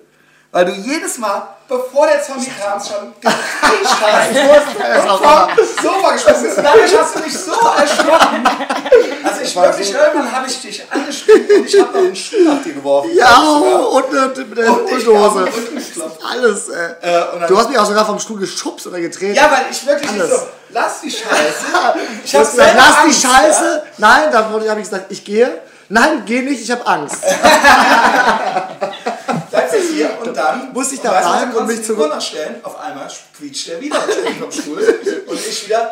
[0.53, 6.43] weil du jedes Mal, bevor der Zombie kam, schon gekriegt hast und vom Sofa gesprungen
[6.45, 6.59] bist.
[6.59, 8.45] Dadurch hast du mich so erschrocken.
[9.45, 12.73] Ich wirklich, irgendwann habe ich dich angeschrien und ich habe noch einen Stuhl nach dir
[12.73, 13.11] geworfen.
[13.15, 16.19] Ja, und eine, eine Und geklopft.
[16.31, 16.91] Alles, ey.
[17.03, 19.35] Äh, Du hast mich auch sogar vom Stuhl geschubst oder getreten.
[19.35, 20.31] Ja, weil ich wirklich Alles.
[20.31, 20.37] so,
[20.71, 21.25] lass die Scheiße.
[22.25, 23.83] Ich Du hab hast gesagt, lass die Angst, Scheiße.
[23.99, 25.61] Nein, dann habe ich gesagt, ich gehe.
[25.89, 27.19] Nein, geh nicht, ich habe Angst.
[29.55, 32.57] Bleibst jetzt hier und dann Muss ich da weißt bleiben und mich zurück- stellen.
[32.65, 34.01] Auf einmal quietscht der wieder
[34.41, 34.79] vom Stuhl
[35.27, 35.91] und ich wieder.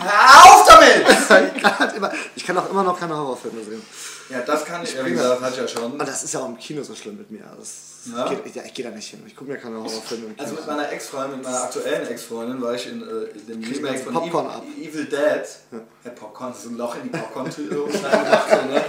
[0.00, 1.06] Hör auf damit!
[1.58, 3.82] Ich kann, halt immer, ich kann auch immer noch keine Horrorfilme sehen.
[4.30, 5.92] Ja, das kann ich, ja, wie gesagt, hatte ich ja schon.
[5.92, 7.42] Und das ist ja auch im Kino so schlimm mit mir.
[7.58, 8.28] Das Ja?
[8.28, 9.22] geht, ja, ich gehe da nicht hin.
[9.26, 12.60] Ich gucke mir keine Horrorfilme im Kino Also mit meiner Ex-Freundin, mit meiner aktuellen Ex-Freundin,
[12.62, 14.62] war ich in, äh, in dem Remake von Popcorn Evil, ab.
[14.80, 15.80] Evil Dead.
[16.04, 16.10] Ja.
[16.10, 18.84] Popcorn, so ein Loch in die Popcorn-Tüte und reingemacht, so, ne?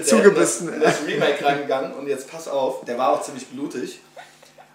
[0.00, 0.08] Dead.
[0.08, 4.00] Zugebissen, In das, Remake reingegangen und jetzt pass auf, der war auch ziemlich blutig.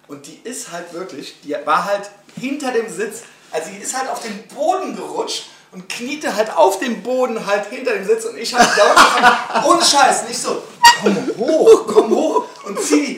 [0.08, 4.10] Und die ist halt wirklich, die war halt hinter dem Sitz, also die ist halt
[4.10, 8.38] auf den Boden gerutscht und kniete halt auf dem Boden halt hinter dem Sitz und
[8.38, 10.64] ich hab laut gesagt, ohne Scheiß, nicht so,
[11.02, 13.18] komm hoch, komm hoch und zieh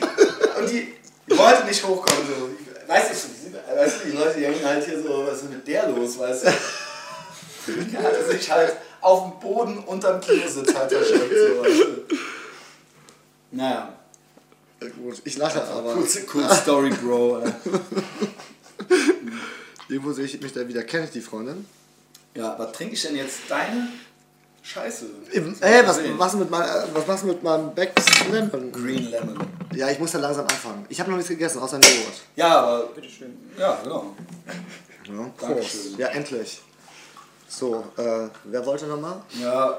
[0.58, 0.94] Und die
[1.28, 2.26] wollte nicht hochkommen.
[2.26, 2.48] So.
[2.48, 6.18] Die, weißt du, die Leute die hängen halt hier so, was ist mit der los,
[6.18, 6.52] weißt du?
[7.66, 11.34] Die hatte sich halt auf dem Boden unterm Kinositz halt versteckt.
[11.34, 11.64] So?
[13.50, 13.92] Naja.
[14.80, 15.94] Ja, Gut, ich lache aber.
[15.96, 17.42] Cool, cool Story, Bro.
[19.88, 20.82] Irgendwo sehe ich mich da wieder.
[20.84, 21.66] Kenne ich die Freundin?
[22.34, 23.40] Ja, was trinke ich denn jetzt?
[23.48, 23.88] Deine
[24.62, 25.06] Scheiße.
[25.32, 28.70] Ey, was, was, mit mein, äh, was machst du mit meinem Becks Lemon?
[28.72, 29.38] Green Lemon.
[29.74, 30.86] Ja, ich muss da langsam anfangen.
[30.88, 32.22] Ich habe noch nichts gegessen, außer Joghurt.
[32.36, 32.86] Ja, aber.
[32.86, 33.36] Bitteschön.
[33.58, 34.14] Ja, genau.
[35.06, 35.30] Ja.
[35.40, 35.98] Dankeschön.
[35.98, 36.62] Ja, endlich.
[37.54, 39.20] So, äh, wer wollte nochmal?
[39.38, 39.78] Ja,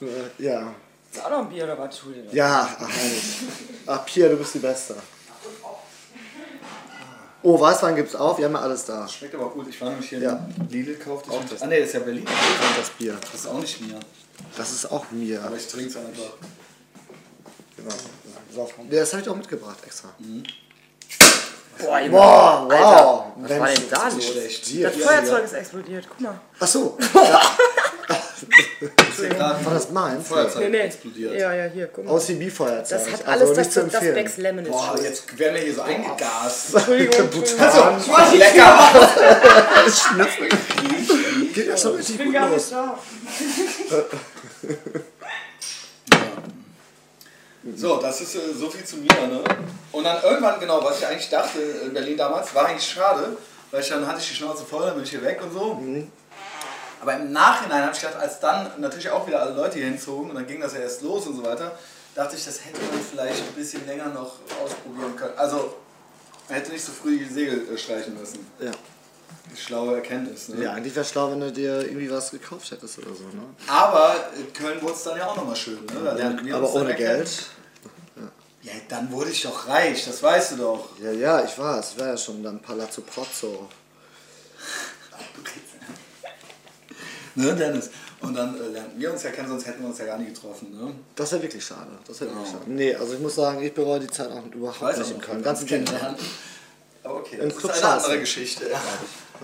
[0.00, 0.06] Äh,
[0.44, 0.74] ja.
[1.12, 1.98] Ist auch noch ein Bier oder was?
[2.04, 2.22] Julia?
[2.30, 3.36] Ja, ach, herrlich.
[3.86, 4.96] Ach, Pierre, du bist die Beste.
[7.42, 9.08] Oh, Weißwein gibt's auch, wir haben ja alles da.
[9.08, 9.66] schmeckt aber auch gut.
[9.68, 10.46] Ich war nämlich hier Ja.
[10.58, 11.26] in Lidl gekauft.
[11.30, 11.62] Auch Ich das.
[11.62, 12.26] ah, nee, das ist ja Berlin.
[12.26, 13.16] Und das Bier.
[13.20, 13.98] Das ist auch nicht mir.
[14.58, 15.42] Das ist auch mir.
[15.42, 16.34] Aber ich trinke es einfach.
[17.78, 17.94] Genau.
[18.54, 20.10] So, ja, das habe ich auch mitgebracht extra.
[21.82, 22.10] Boah, Junge.
[22.10, 22.72] Boah, wow.
[22.72, 24.24] Alter, was Mensch, war denn da los?
[24.24, 24.84] schlecht.
[24.84, 26.06] Das Feuerzeug ist explodiert.
[26.08, 26.40] Guck mal.
[26.60, 26.98] Ach so,
[29.22, 30.26] ja war das meins?
[30.28, 30.78] Feuerzeug Nee, nee.
[30.78, 31.34] explodiert.
[31.38, 32.12] Ja, ja, hier, guck mal.
[32.14, 32.98] OCB-Feuerzeug.
[32.98, 34.14] Das hat also alles nicht das, zu das empfehlen.
[34.14, 36.74] Becks Lemon ist Boah, jetzt werden wir hier so eingegast.
[36.74, 37.60] Entschuldigung, Entschuldigung.
[37.60, 38.78] Also, was lecker!
[41.54, 42.56] Geht ja schon richtig Ich bin gut gar los.
[42.56, 42.98] nicht da.
[47.76, 49.42] So, das ist äh, so viel zu mir, ne?
[49.92, 53.36] Und dann irgendwann, genau, was ich eigentlich dachte in Berlin damals, war eigentlich schade,
[53.70, 55.80] weil ich dann hatte ich die Schnauze voll, dann bin ich hier weg und so.
[57.00, 60.30] Aber im Nachhinein habe ich gedacht, als dann natürlich auch wieder alle Leute hier hinzogen
[60.30, 61.76] und dann ging das ja erst los und so weiter,
[62.14, 65.32] dachte ich, das hätte man vielleicht ein bisschen länger noch ausprobieren können.
[65.36, 65.74] Also,
[66.48, 68.46] man hätte nicht so früh die Segel äh, streichen müssen.
[68.60, 68.72] Ja.
[69.56, 70.62] Schlaue Erkenntnis, ne?
[70.62, 73.24] ja, eigentlich wäre schlau, wenn du dir irgendwie was gekauft hättest oder so.
[73.24, 73.42] Ne?
[73.66, 76.12] Aber in Köln wurde es dann ja auch nochmal schön, ne?
[76.12, 76.94] Lernen wir aber ohne.
[76.94, 77.46] Geld.
[78.62, 80.88] Ja, dann wurde ich doch reich, das weißt du doch.
[81.02, 81.92] Ja, ja, ich weiß.
[81.92, 83.68] Ich war ja schon dann Palazzo Pozzo.
[87.36, 87.90] Ne, Dennis?
[88.20, 90.34] Und dann äh, lernten wir uns ja kennen, sonst hätten wir uns ja gar nicht
[90.34, 90.76] getroffen.
[90.76, 90.92] Ne?
[91.14, 91.90] Das wäre wirklich schade.
[92.06, 92.64] Das wäre wirklich schade.
[92.66, 95.42] Nee, also ich muss sagen, ich bereue die Zeit auch überhaupt nicht in Köln.
[95.42, 95.84] Ganz im.
[97.04, 98.64] Aber okay, Im das Club ist eine andere Geschichte.
[98.64, 98.72] Ja.
[98.72, 98.80] Ja?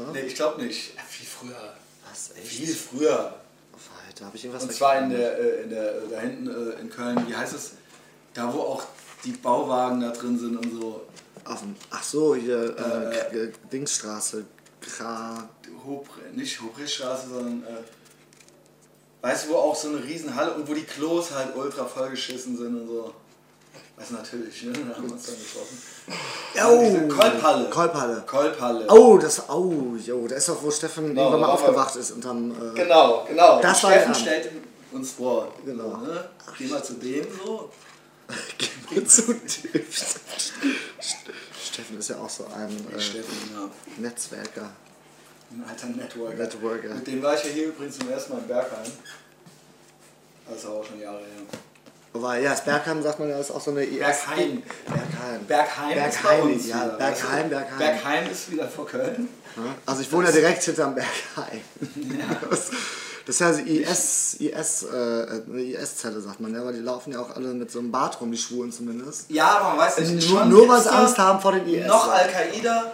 [0.13, 0.95] Nee, ich glaube nicht.
[0.95, 1.75] Ja, viel früher.
[2.11, 2.79] Was, Viel echt?
[2.79, 3.35] früher.
[4.19, 6.81] Da habe ich irgendwas Und zwar in der, äh, in der, äh, da hinten äh,
[6.81, 7.73] in Köln, wie heißt es?
[8.33, 8.85] Da wo auch
[9.25, 11.03] die Bauwagen da drin sind und so.
[11.45, 14.45] Auf dem, ach so, hier, äh, Äh, Dingsstraße.
[14.81, 15.49] Gra.
[15.85, 20.83] Hob, nicht Hobrichstraße, sondern äh, weißt du, wo auch so eine Riesenhalle und wo die
[20.85, 23.15] Klos halt ultra vollgeschissen sind und so.
[23.97, 24.73] Weiß natürlich, ne?
[24.89, 27.09] Da haben wir uns dann getroffen.
[27.09, 27.71] Oh, Kolbhalle.
[27.71, 28.25] Kolbhalle.
[28.27, 28.87] Kolbhalle.
[28.91, 32.51] Oh, das, oh, jo, da ist doch, wo Steffen Genau, irgendwann mal aufgewacht ist unterm,
[32.51, 33.61] äh, Genau, genau.
[33.61, 34.51] Das Und war Steffen stellt
[34.93, 35.53] uns vor.
[35.65, 35.91] Genau.
[35.91, 36.25] So, ne?
[36.59, 37.71] Geh mal zu dem so.
[38.59, 39.23] Geh mal zu.
[41.65, 43.71] Steffen ist ja auch so ein äh, Steffen, ja.
[43.99, 44.71] Netzwerker.
[45.51, 46.35] Ein alter Networker.
[46.37, 46.95] Networker.
[46.95, 48.93] Mit dem war ich ja hier übrigens zum ersten Mal in Bergheim.
[50.49, 51.27] Das ist aber auch schon Jahre her.
[52.13, 53.99] Wobei, ja, das Bergheim sagt man ja, ist auch so eine IS.
[53.99, 54.63] Berghain.
[54.87, 55.45] Bergheim.
[55.47, 57.51] Bergheim ist bei Berghain, uns ja, wieder, Bergheim?
[57.51, 57.79] Bergheim.
[57.79, 59.29] Bergheim ist wieder vor Köln.
[59.57, 61.61] Ja, Also ich wohne ja direkt hinterm Bergheim.
[62.51, 62.71] Das,
[63.27, 67.13] das ist ja so IS, IS, äh, eine IS-Zelle, sagt man, ja, weil die laufen
[67.13, 69.29] ja auch alle mit so einem Bart rum, die Schwulen zumindest.
[69.31, 70.11] Ja, aber man weiß nicht.
[70.11, 71.87] Nur- ist schon nur weil sie Angst haben vor den IS.
[71.87, 72.93] Noch Al-Qaida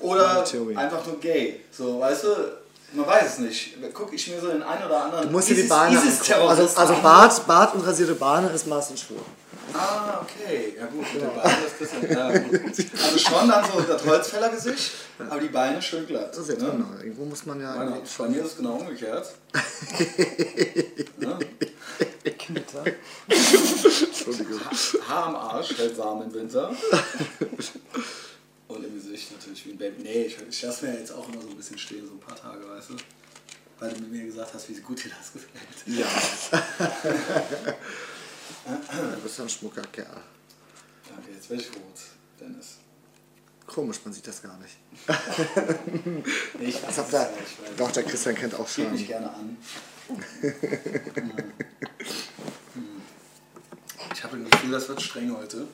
[0.00, 0.44] oder
[0.76, 1.60] einfach nur gay.
[1.70, 2.28] So, weißt du?
[2.94, 3.76] Man weiß es nicht.
[3.92, 6.48] Guck ich mir so den einen oder anderen Du musst dir die angucken.
[6.48, 6.94] Also, also.
[7.02, 9.18] Bart, Bart und rasierte Beine ist meistens schwul.
[9.72, 10.74] Ah, okay.
[10.78, 12.12] Ja gut, mit den Beinen das Christian.
[12.12, 12.26] Ja.
[12.26, 14.92] Also schon dann so das Holzfällergesicht,
[15.28, 16.30] aber die Beine schön glatt.
[16.30, 16.70] Das ist jetzt ne?
[16.70, 16.86] genau.
[16.98, 17.74] Irgendwo muss man ja...
[17.74, 19.34] Bei mir ist es genau umgekehrt.
[21.16, 21.38] ne?
[22.38, 22.84] Knitter.
[23.28, 24.60] Entschuldigung.
[25.08, 26.70] Haar am Arsch, hält warm im Winter.
[28.68, 30.02] Und im Gesicht natürlich wie ein Baby.
[30.02, 32.36] Nee, ich, ich lasse mir jetzt auch immer so ein bisschen stehen, so ein paar
[32.36, 32.96] Tage, weißt du?
[33.78, 35.84] Weil du mir gesagt hast, wie gut dir das gefällt.
[35.86, 36.06] Ja.
[39.14, 40.22] du bist ein schmucker Kerl.
[41.08, 42.00] Danke, jetzt werde ich rot,
[42.40, 42.78] Dennis.
[43.66, 44.76] Komisch, man sieht das gar nicht.
[46.58, 48.92] Nee, ich weiß Das ja, ich doch, der Christian kennt auch schon.
[48.92, 49.56] mich gerne an.
[54.12, 55.66] ich habe das Gefühl, das wird streng heute.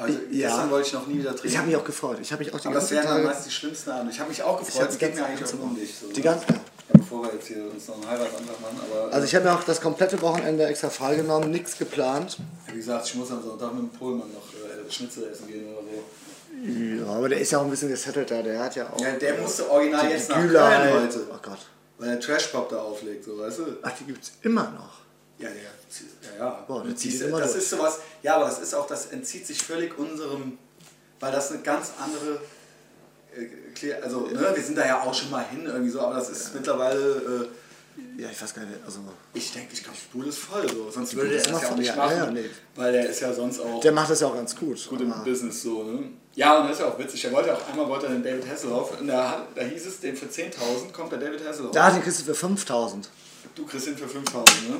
[0.00, 0.48] Also Ja.
[0.48, 1.48] gestern wollte ich noch nie wieder trinken.
[1.48, 2.18] Ich habe mich auch gefreut.
[2.22, 3.26] Ich habe mich auch die aber das ganzen wären dann Tage...
[3.34, 4.12] meist die schlimmsten Abende.
[4.12, 5.94] Ich habe mich auch gefreut, es geht mir eigentlich auch um dich.
[5.98, 6.54] So, Die ganze, ja,
[6.92, 9.64] bevor wir jetzt hier uns noch einen Heiratsantrag machen, aber also ich habe mir auch
[9.64, 12.38] das komplette Wochenende extra freigenommen, nichts geplant.
[12.68, 15.82] wie gesagt, ich muss am Sonntag mit dem Pohlmann noch äh, Schnitzel essen gehen oder
[15.82, 17.04] so.
[17.04, 18.42] Ja, aber der ist ja auch ein bisschen gesettelt da.
[18.42, 19.00] Der hat ja auch...
[19.00, 20.36] Ja, der musste original jetzt nach.
[20.36, 21.58] Köln heute, Oh Gott.
[21.98, 23.64] weil der Trash-Pop da auflegt, so weißt du?
[23.82, 25.07] Ach, die gibt's immer noch.
[25.38, 26.64] Ja, der, ja, ja.
[26.66, 27.62] Boah, der zieht diese, immer das durch.
[27.62, 30.58] ist sowas, ja, aber das ist auch, das entzieht sich völlig unserem,
[31.20, 32.40] weil das eine ganz andere,
[33.36, 36.28] äh, also ne, wir sind da ja auch schon mal hin irgendwie so, aber das
[36.30, 39.00] ist mittlerweile, äh, Ja, ich weiß gar nicht, also...
[39.34, 40.90] ich denke, ich glaube, Bude ist voll, so.
[40.90, 42.50] sonst würde ist das immer ja auch nicht ja, machen, ja, nee.
[42.74, 44.88] weil der ist ja sonst auch Der macht das ja auch ganz gut.
[44.88, 46.10] gut im Business so, ne?
[46.34, 48.48] Ja, und das ist ja auch witzig, der wollte auch, einmal wollte er den David
[48.48, 51.72] Hasselhoff, und da, da hieß es, den für 10.000 kommt der David Hasselhoff.
[51.72, 53.08] Da den kriegst du für 5000.
[53.54, 54.76] Du kriegst ihn für 5000, ne?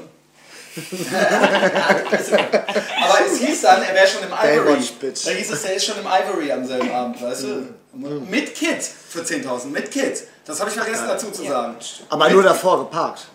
[3.00, 4.78] Aber es hieß dann, er wäre schon im Ivory.
[5.24, 7.46] Da hieß es, er ist schon im Ivory am selben Abend, weißt du?
[7.92, 8.28] Mhm.
[8.28, 10.22] Mit Kit für 10.000, mit Kit.
[10.44, 11.76] Das habe ich vergessen dazu zu sagen.
[12.10, 13.26] Aber Mit- nur davor geparkt.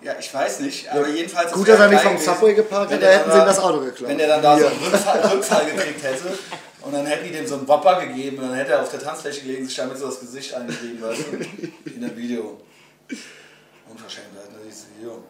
[0.00, 1.50] Ja, ich weiß nicht, aber jedenfalls.
[1.50, 3.58] Gut, das dass er nicht vom Subway geparkt hätte, der hätten sie ihm da- das
[3.58, 4.08] Auto geklaut.
[4.08, 6.38] Wenn der dann da so einen Rückfall, Rückfall gekriegt hätte
[6.82, 9.00] und dann hätten die dem so einen Wopper gegeben und dann hätte er auf der
[9.00, 11.90] Tanzfläche gelegen, sich damit so das Gesicht eingeschrieben, weißt du?
[11.90, 12.60] In dem Video.
[13.90, 15.24] Unverschämtheit, ne, dieses Video.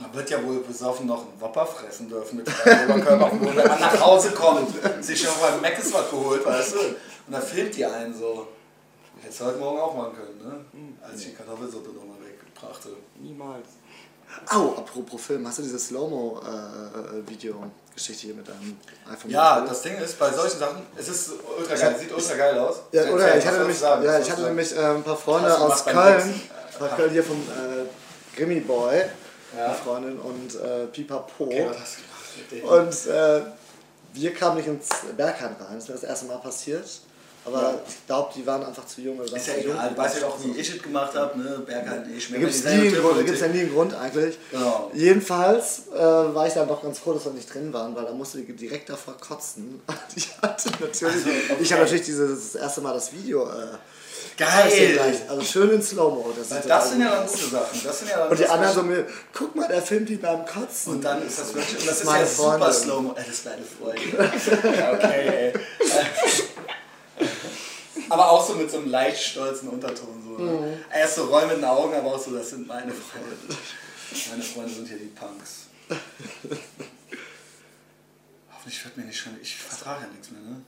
[0.00, 3.40] Man wird ja wohl besoffen noch einen Wopper fressen dürfen mit freiem Oberkörper auf dem
[3.40, 4.70] Boden, wenn man nach Hause kommt,
[5.04, 6.78] sich schon beim Mc's was geholt, weißt du?
[6.78, 6.96] Und
[7.28, 8.48] dann filmt die einen so.
[9.20, 10.64] Hätte es heute Morgen auch machen können, ne?
[11.02, 12.88] Als ich die Kartoffelsuppe nochmal wegbrachte.
[13.20, 13.66] Niemals.
[14.48, 18.78] Au, apropos Film, hast du diese Slow-Mo-Video-Geschichte hier mit deinem
[19.10, 19.30] iPhone?
[19.30, 22.76] Ja, das Ding ist, bei solchen Sachen, es ist ultra geil, sieht ultra geil aus.
[22.92, 23.36] Ja, Erzähl, oder?
[23.36, 24.04] Ich hatte nämlich, sagen?
[24.04, 26.40] ja, ich hatte nämlich äh, ein paar Freunde aus Köln, ein
[26.78, 29.02] paar Köln hier vom äh, Grimmy Boy,
[29.56, 29.66] Ja.
[29.66, 31.44] eine Freundin und äh, Pipapo.
[31.44, 31.66] Okay,
[32.50, 32.56] du?
[32.68, 33.40] Und äh,
[34.14, 36.86] wir kamen nicht ins Bergheim rein, das ist mir das erste Mal passiert.
[37.42, 37.74] Aber Ja.
[37.88, 39.18] ich glaube, die waren einfach zu jung.
[39.18, 41.62] Oder Ist ja egal, du weißt ja auch, wie ich es gemacht habe, ne?
[41.64, 44.38] Bergheim, ich Da gibt es ja nie einen Grund eigentlich.
[44.50, 44.90] Genau.
[44.92, 48.12] Jedenfalls äh, war ich dann doch ganz froh, dass wir nicht drin waren, weil da
[48.12, 49.80] musste ich direkt davor kotzen.
[50.14, 51.56] Ich hatte natürlich, Also, okay.
[51.62, 53.48] ich habe natürlich dieses das erste Mal das Video.
[53.48, 53.78] Äh,
[54.36, 55.22] Geil!
[55.28, 56.32] also schön in Slow-Mo.
[56.36, 57.80] Das, sieht das sind ja dann gute Sachen.
[57.84, 60.16] Das sind ja dann Und die das anderen so mir, guck mal, der filmt die
[60.16, 60.94] beim Kotzen.
[60.94, 62.72] Und dann ist das wirklich, und das ist Meine ja super Freundin.
[62.72, 63.12] Slow-Mo.
[63.12, 64.74] Äh, Das ist meine Freundin.
[64.78, 65.52] Ja, okay, ey.
[68.08, 70.22] Aber auch so mit so einem leicht stolzen Unterton.
[70.24, 70.50] So, ne?
[70.52, 70.84] Mhm.
[70.92, 73.36] Erst so Roll mit den Augen, aber auch so, das sind meine Freunde.
[74.30, 75.66] Meine Freunde sind hier die Punks.
[78.52, 79.36] Hoffentlich wird mir nicht schon.
[79.40, 80.60] Ich vertrage ja nichts mehr, ne?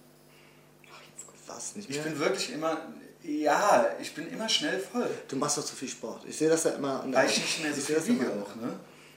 [1.49, 2.05] Was, nicht Ich mehr?
[2.05, 2.79] bin wirklich immer.
[3.25, 5.09] Ja, ich bin immer schnell voll.
[5.29, 6.25] Du machst doch zu viel Sport.
[6.27, 8.73] Ich sehe das ja immer an Weil ich nicht mehr so viel wiege auch, ne?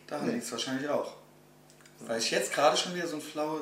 [0.08, 0.34] Daran Nee.
[0.34, 1.13] liegt es wahrscheinlich auch.
[2.02, 3.62] Weil ich jetzt gerade schon wieder so ein flaue.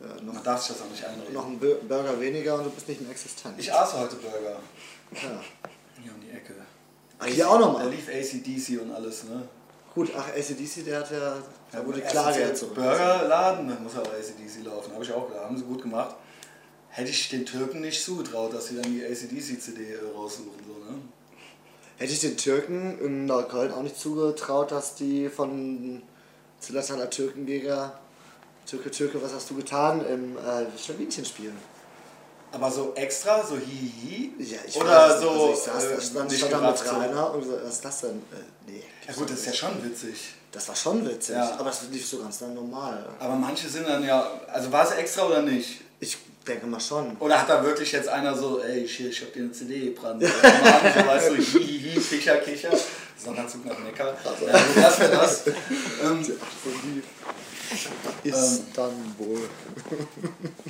[0.00, 1.32] Ja, Man noch, darf sich das auch nicht einreden.
[1.34, 3.54] noch ein Bur- Burger weniger und du bist nicht mehr existent.
[3.58, 4.60] Ich aß heute Burger.
[5.12, 5.40] ja.
[6.02, 6.54] Hier um die Ecke.
[7.18, 7.88] Ah, hier auch Da nochmal.
[7.88, 9.48] lief ACDC und alles, ne?
[9.94, 11.38] Gut, ach, ACDC, der hat ja,
[11.72, 12.74] da wurde die erst Klage ja zurück.
[12.74, 14.92] Burgerladen, dann muss aber ACDC laufen.
[14.92, 15.44] Habe ich auch gedacht.
[15.46, 16.14] Haben sie gut gemacht.
[16.96, 20.98] Hätte ich den Türken nicht zugetraut, dass sie dann die ACDC-CD raussuchen, so, ne?
[21.98, 26.00] Hätte ich den Türken in Neukölln auch nicht zugetraut, dass die von
[26.58, 27.98] Zillertaler Türkenjäger,
[28.64, 31.58] Türke, Türke, was hast du getan, im äh, Schlawinchen spielen.
[32.50, 34.32] Aber so extra, so hihi?
[34.38, 37.26] Ja, ich Oder weiß, so also ich saß, äh, stand, nicht stand da mit Rainer
[37.26, 37.32] so.
[37.32, 38.10] Und so, was ist das denn?
[38.16, 38.82] Äh, nee.
[39.06, 40.34] Ja gut, das ist ja schon witzig.
[40.50, 41.56] Das war schon witzig, Ja.
[41.58, 43.06] aber das lief so ganz dann normal.
[43.18, 45.82] Aber manche sind dann ja, also war es extra oder nicht?
[46.00, 47.16] Ich denke mal schon.
[47.18, 50.22] Oder hat da wirklich jetzt einer so, ey, ich, ich hab dir eine CD gebrannt.
[50.22, 50.28] So,
[51.06, 52.70] weißt du, hihihi, Kicher, Kicher.
[53.16, 54.14] Sonderzug nach Neckar.
[54.24, 55.46] Ja, so das wäre das.
[56.02, 56.24] Ähm,
[58.22, 59.48] Istanbul.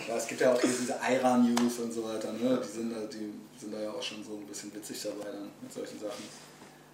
[0.09, 2.61] ja, es gibt ja auch diese Iran-News und so weiter, ne?
[2.63, 5.51] Die sind, da, die sind da ja auch schon so ein bisschen witzig dabei dann
[5.61, 6.25] mit solchen Sachen.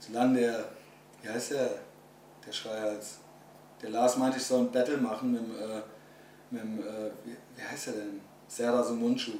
[0.00, 0.68] Solange der,
[1.22, 1.70] wie heißt der,
[2.44, 3.18] der Schreihals,
[3.80, 5.82] der Lars meinte, ich soll ein Battle machen mit dem, äh,
[6.50, 8.31] mit dem äh, wie, wie heißt der denn?
[8.54, 9.32] Serdar Sumunchu.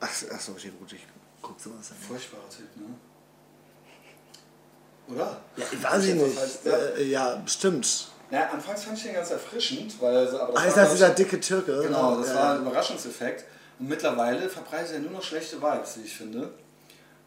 [0.00, 1.04] Ach, ach so, okay, gut, ich
[1.40, 1.96] guck sowas an.
[2.08, 2.94] Furchtbarer Typ, ne?
[5.08, 5.40] Oder?
[5.56, 6.38] Ja, ich weiß ich nicht.
[6.38, 8.08] falsch- Äh, ja, bestimmt.
[8.30, 11.10] Ja, anfangs fand ich den ganz erfrischend, weil er so, aber Ah, ist das dieser
[11.10, 11.80] dicke Türke?
[11.80, 12.34] ich, Genau, das ja.
[12.36, 13.44] war ein Überraschungseffekt.
[13.78, 16.50] Und mittlerweile verbreitet er nur noch schlechte Vibes, wie ich finde.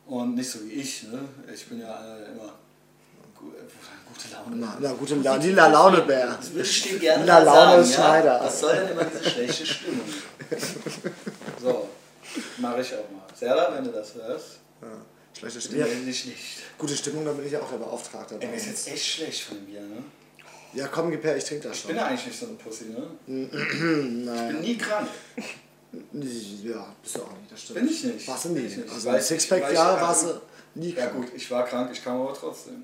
[0.07, 1.19] Und nicht so wie ich, ne?
[1.53, 4.55] Ich bin ja äh, immer äh, gute Laune.
[4.55, 5.43] Na, na gute Laune.
[5.43, 6.27] Lila Launebär.
[6.37, 8.37] Das würde ich dir gerne Lila mal Laune sagen, Schneider.
[8.37, 8.43] ja?
[8.45, 10.05] Was soll denn immer diese schlechte Stimmung?
[12.69, 13.25] Mache ich auch mal.
[13.35, 14.87] Serda, wenn du das hörst, Ja.
[15.37, 15.83] Schlechte Stimmung.
[15.87, 16.43] melde dich nicht.
[16.77, 18.35] Gute Stimmung, da bin ich ja auch der Beauftragte.
[18.39, 20.03] Ey, mir ist jetzt echt schlecht von dem Bier, ne?
[20.73, 21.87] Ja, komm, gib her, ich trinke das Ich schon.
[21.89, 23.07] bin ja eigentlich nicht so eine Pussy, ne?
[23.27, 23.51] Ich
[24.25, 24.47] Nein.
[24.53, 25.07] bin nie krank.
[26.11, 27.79] Ja, bist du auch nicht, das stimmt.
[27.79, 28.27] Bin ich nicht.
[28.27, 28.69] Warst du Bin nie.
[28.69, 28.91] ich nicht.
[28.91, 30.41] Also ein ich- Sixpack, ich ja, warst du
[30.73, 31.15] nie Ja krank.
[31.15, 32.83] gut, ich war krank, ich kam aber trotzdem.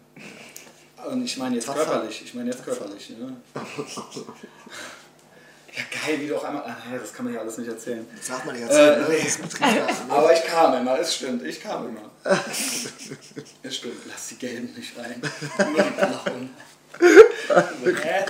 [1.09, 1.83] Und ich meine jetzt Tapfer.
[1.83, 3.35] körperlich, ich meine jetzt körperlich, ne?
[5.73, 8.05] Ja geil, wie du auch einmal, ah, nee, das kann man ja alles nicht erzählen.
[8.17, 9.17] Das darf man nicht Äh, erzählen, nee.
[9.17, 9.23] ne?
[9.23, 10.13] Das betrifft ja, ne?
[10.13, 12.09] Aber ich kam immer, es stimmt, ich kam immer.
[13.63, 15.21] Es stimmt, lass die Gelben nicht rein,
[15.71, 16.49] nur die Blauen.
[18.03, 18.25] Hä?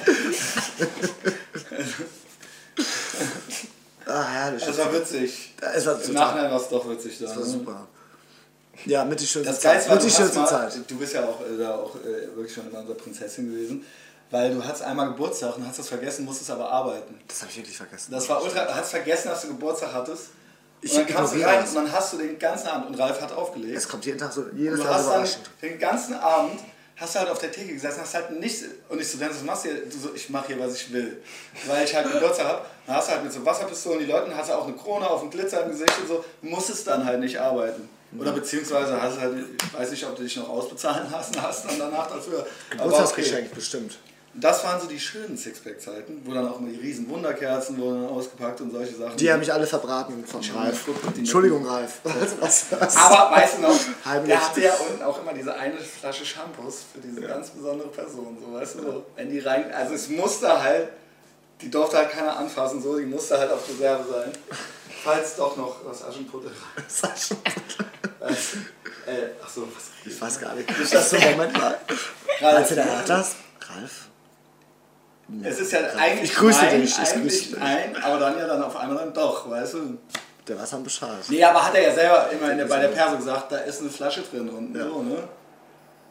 [4.06, 4.64] Ah, herrlich.
[4.66, 5.54] Das war witzig.
[5.60, 6.14] Das war Im.
[6.14, 7.26] Nachhinein war es doch witzig da.
[7.26, 7.50] Das war ne?
[7.50, 7.88] super.
[8.86, 10.74] Ja, mit die schönste Das Geilste war, Mit die schönste mal, Zeit.
[10.88, 13.86] du bist ja auch, äh, da auch äh, wirklich schon immer unsere Prinzessin gewesen,
[14.32, 17.20] weil du hattest einmal Geburtstag und hast das vergessen, musstest aber arbeiten.
[17.28, 18.12] Das habe ich wirklich vergessen.
[18.12, 20.30] Das war ultra, du hast vergessen, dass du Geburtstag hattest.
[20.82, 23.22] Ich und dann kamst du rein und dann hast du den ganzen Abend, und Ralf
[23.22, 25.50] hat aufgelegt, Es kommt jeden Tag so, jedes du Jahr hast so dann überraschend.
[25.62, 26.60] den ganzen Abend,
[26.96, 29.44] hast du halt auf der Theke gesessen, hast halt nichts, und ich so, Dennis, was
[29.44, 29.86] machst du hier?
[29.86, 31.22] Du so, ich mache hier, was ich will.
[31.68, 34.50] Weil ich halt Geburtstag habe, dann hast du halt mit so Wasserpistolen die Leute, hast
[34.50, 37.40] du auch eine Krone auf dem Glitzer im Gesicht und so, musstest dann halt nicht
[37.40, 37.88] arbeiten.
[38.18, 41.66] Oder beziehungsweise hast du halt, ich weiß nicht, ob du dich noch ausbezahlen lassen hast
[41.66, 42.40] dann danach dafür.
[42.40, 42.78] Aber okay.
[42.78, 43.98] Geburtstagsgeschenk, bestimmt.
[44.34, 48.62] Das waren so die schönen Sixpack-Zeiten, wo dann auch immer die riesen Wunderkerzen wurden ausgepackt
[48.62, 49.18] und solche Sachen.
[49.18, 50.88] Die haben mich alle verbraten von Ralf.
[51.18, 52.00] Entschuldigung, Ralf.
[52.40, 52.96] Was, was?
[52.96, 54.30] Aber weißt du noch, Heimlich.
[54.30, 58.38] der hatte ja unten auch immer diese eine Flasche Shampoos für diese ganz besondere Person,
[58.40, 60.90] so weißt du, so, wenn die rein, also es musste halt,
[61.60, 64.32] die durfte halt keiner anfassen, so, die musste halt auf Reserve sein.
[65.04, 66.52] Falls doch noch was Aschenputtel
[68.20, 68.56] weißt,
[69.08, 70.70] äh, ach so, was Ich weiß gar nicht.
[70.80, 71.78] Nicht, dass du Moment mal.
[72.40, 73.36] Ralf, Meinst du, hat das?
[73.68, 74.11] Ralf?
[75.44, 78.62] Es ist ja eigentlich Ich grüße nein, dich, ich grüße nein, aber dann ja dann
[78.64, 79.98] auf einmal dann doch, weißt du.
[80.48, 81.24] Der weiß am Bescheid.
[81.30, 83.90] Nee, aber hat er ja selber immer der, bei der Perso gesagt, da ist eine
[83.90, 84.86] Flasche drin und Ja.
[84.86, 85.24] so, ne?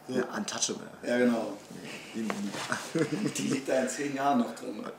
[0.07, 0.87] Ja, untouchable.
[1.03, 1.53] Ja, genau.
[2.13, 2.27] Die-
[3.47, 4.83] liegt da in zehn Jahren noch drin.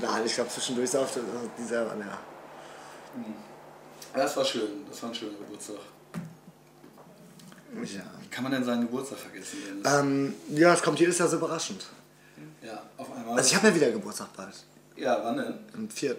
[0.00, 1.22] Nein, ich glaube zwischendurch sauft er
[1.58, 2.18] die selber, ja.
[4.14, 5.76] Das war schön, das war ein schöner Geburtstag.
[7.84, 8.02] Ja.
[8.20, 9.58] Wie kann man denn seinen Geburtstag vergessen?
[9.84, 11.86] Ähm, ja, es kommt jedes Jahr so überraschend.
[12.62, 13.36] Ja, auf einmal.
[13.36, 14.54] Also ich habe ja wieder Geburtstag bald.
[14.96, 15.54] ja, wann denn?
[15.74, 16.16] Am 4.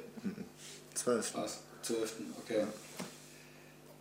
[0.93, 1.33] 12.
[1.35, 1.59] Was?
[1.83, 2.13] 12.
[2.43, 2.65] Okay.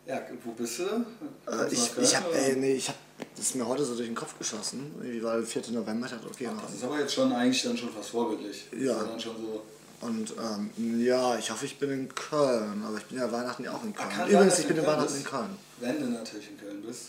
[0.07, 0.85] Ja, wo bist du?
[0.85, 2.55] Äh, ich Köln, ich habe oder?
[2.57, 2.95] nee, ich hab,
[3.35, 4.95] das ist mir heute so durch den Kopf geschossen.
[5.01, 5.63] Irgendwie war der 4.
[5.73, 8.67] November, ich dachte, okay, Das ist aber jetzt schon eigentlich dann schon fast vorbildlich.
[8.73, 8.93] Ja.
[8.95, 9.63] Das ist dann schon so.
[10.01, 10.71] Und ähm,
[11.03, 13.95] ja, ich hoffe, ich bin in Köln, aber ich bin ja Weihnachten ja auch in
[13.95, 14.11] Köln.
[14.17, 15.17] Sein, Übrigens, dass ich bin in Weihnachten bist.
[15.19, 15.57] in Köln.
[15.81, 17.07] Wenn du natürlich in Köln bist,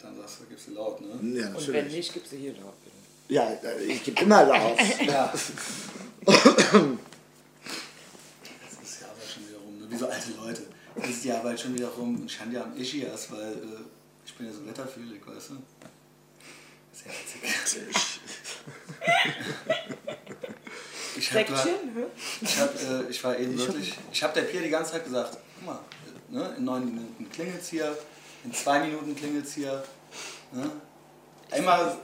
[0.00, 1.08] dann sagst du, gibst du laut, ne?
[1.08, 1.16] Ja,
[1.48, 1.72] Und natürlich.
[1.72, 2.74] wenn nicht, gibst du hier drauf.
[2.84, 2.96] bitte.
[3.34, 4.78] Ja, äh, ich gebe immer laut.
[5.06, 5.32] Ja.
[6.26, 6.42] Jetzt
[8.82, 9.86] ist ja aber schon wieder rum, ne?
[9.88, 10.62] wie so alte Leute.
[10.96, 12.22] Jetzt ist die Arbeit schon wieder rum.
[12.26, 13.80] Ich habe ja am Ischias, weil äh,
[14.24, 15.56] ich bin ja so wetterfühlig, weißt du?
[16.92, 17.12] Sehr
[17.42, 18.20] witzig.
[21.20, 22.04] Ich hab, grad- Säckchen, hä?
[22.40, 25.36] ich, hab, äh, ich war eben wirklich, ich habe der Pia die ganze Zeit gesagt,
[25.58, 25.78] guck mal,
[26.30, 27.96] ne, in neun Minuten klingelt's hier,
[28.44, 29.82] in zwei Minuten klingelt's hier.
[30.52, 30.70] Ne?
[31.56, 31.96] Immer,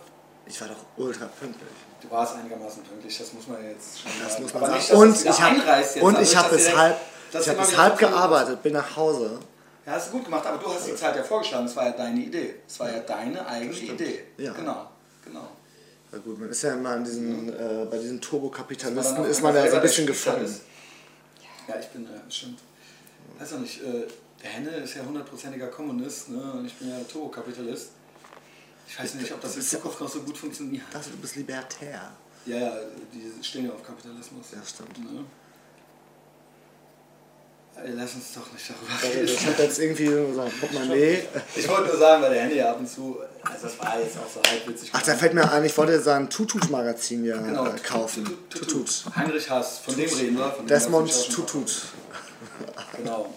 [0.47, 1.69] Ich war doch ultra pünktlich.
[2.03, 4.43] du warst einigermaßen pünktlich, das muss man jetzt schon Das sagen.
[4.43, 5.09] muss man Aber sagen.
[5.11, 6.97] nicht, und ich habe und also ich habe ihr halb,
[7.33, 9.39] ich habe wieder halb gearbeitet, bin nach Hause.
[9.87, 11.93] Ja, hast du gut gemacht, aber du hast die Zeit ja vorgeschlagen, es war ja
[11.93, 12.57] deine Idee.
[12.67, 14.25] Es war ja deine eigene Idee.
[14.37, 14.53] Ja.
[14.53, 14.91] Genau.
[16.13, 19.43] Ja gut, man ist ja immer an diesen, äh, bei diesen Turbokapitalisten dann auch ist
[19.43, 20.45] man ja so ein bisschen gefangen.
[20.45, 20.63] ist.
[21.69, 22.61] Ja, ich bin, ja, stimmt.
[23.39, 24.07] Weiß auch nicht, äh,
[24.43, 26.53] der Henne ist ja hundertprozentiger Kommunist ne?
[26.53, 27.91] und ich bin ja Turbokapitalist.
[28.89, 30.85] Ich weiß nicht, ob das in Zukunft noch so gut funktioniert.
[30.93, 32.13] Das, du bist libertär.
[32.47, 32.79] Ja, ja,
[33.13, 34.47] die stehen ja auf Kapitalismus.
[34.53, 34.97] Ja, stimmt.
[34.99, 35.25] Ne?
[37.85, 39.27] Lass uns doch nicht darüber reden.
[39.33, 41.23] Ich habe jetzt irgendwie so gesagt, Portemonnaie.
[41.55, 44.29] Ich wollte nur sagen, weil der Handy ab und zu, also das war jetzt auch
[44.33, 44.91] so halbwitzig.
[44.93, 48.25] Ach, da fällt mir ein, ich wollte sein Tutut-Magazin ja Genau, äh, kaufen.
[48.51, 49.05] Tutut.
[49.15, 50.57] Heinrich Hass, von dem reden wir.
[50.69, 51.83] Desmond Tutut.
[52.97, 53.33] Genau.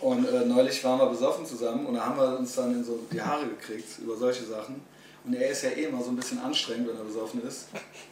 [0.00, 2.98] Und äh, neulich waren wir besoffen zusammen und da haben wir uns dann in so
[3.10, 4.82] die Haare gekriegt über solche Sachen.
[5.26, 7.68] Und er ist ja eh immer so ein bisschen anstrengend, wenn er besoffen ist.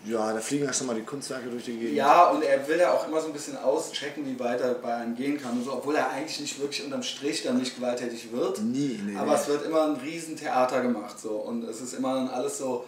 [0.06, 1.94] Ja, da fliegen ja schon mal die Kunstwerke durch die Gegend.
[1.94, 4.94] Ja, und er will ja auch immer so ein bisschen auschecken, wie weit er bei
[4.94, 8.32] einem gehen kann und so, obwohl er eigentlich nicht wirklich unterm Strich dann nicht gewalttätig
[8.32, 8.60] wird.
[8.62, 9.38] Nie, nee, Aber nee.
[9.38, 12.84] es wird immer ein Riesentheater gemacht so und es ist immer dann alles so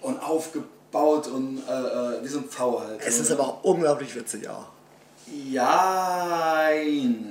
[0.00, 3.00] und aufgebaut und äh, äh, wie so ein Pfau halt.
[3.04, 3.36] Es so, ist ne?
[3.36, 4.66] aber auch unglaublich witzig auch.
[5.32, 7.24] Jein.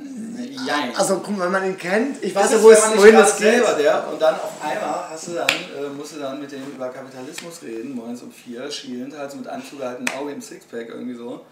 [0.66, 0.96] Jein.
[0.96, 3.38] Also guck mal, wenn man ihn kennt, ich Das weiß ja, wo es, wohin es
[3.38, 3.52] geht.
[3.54, 6.64] selber der und dann auf einmal hast du dann, äh, musst du dann mit dem
[6.68, 10.90] über Kapitalismus reden, morgens um vier, schielend, halt so mit einem zugehaltenen Auge im Sixpack
[10.90, 11.46] irgendwie so.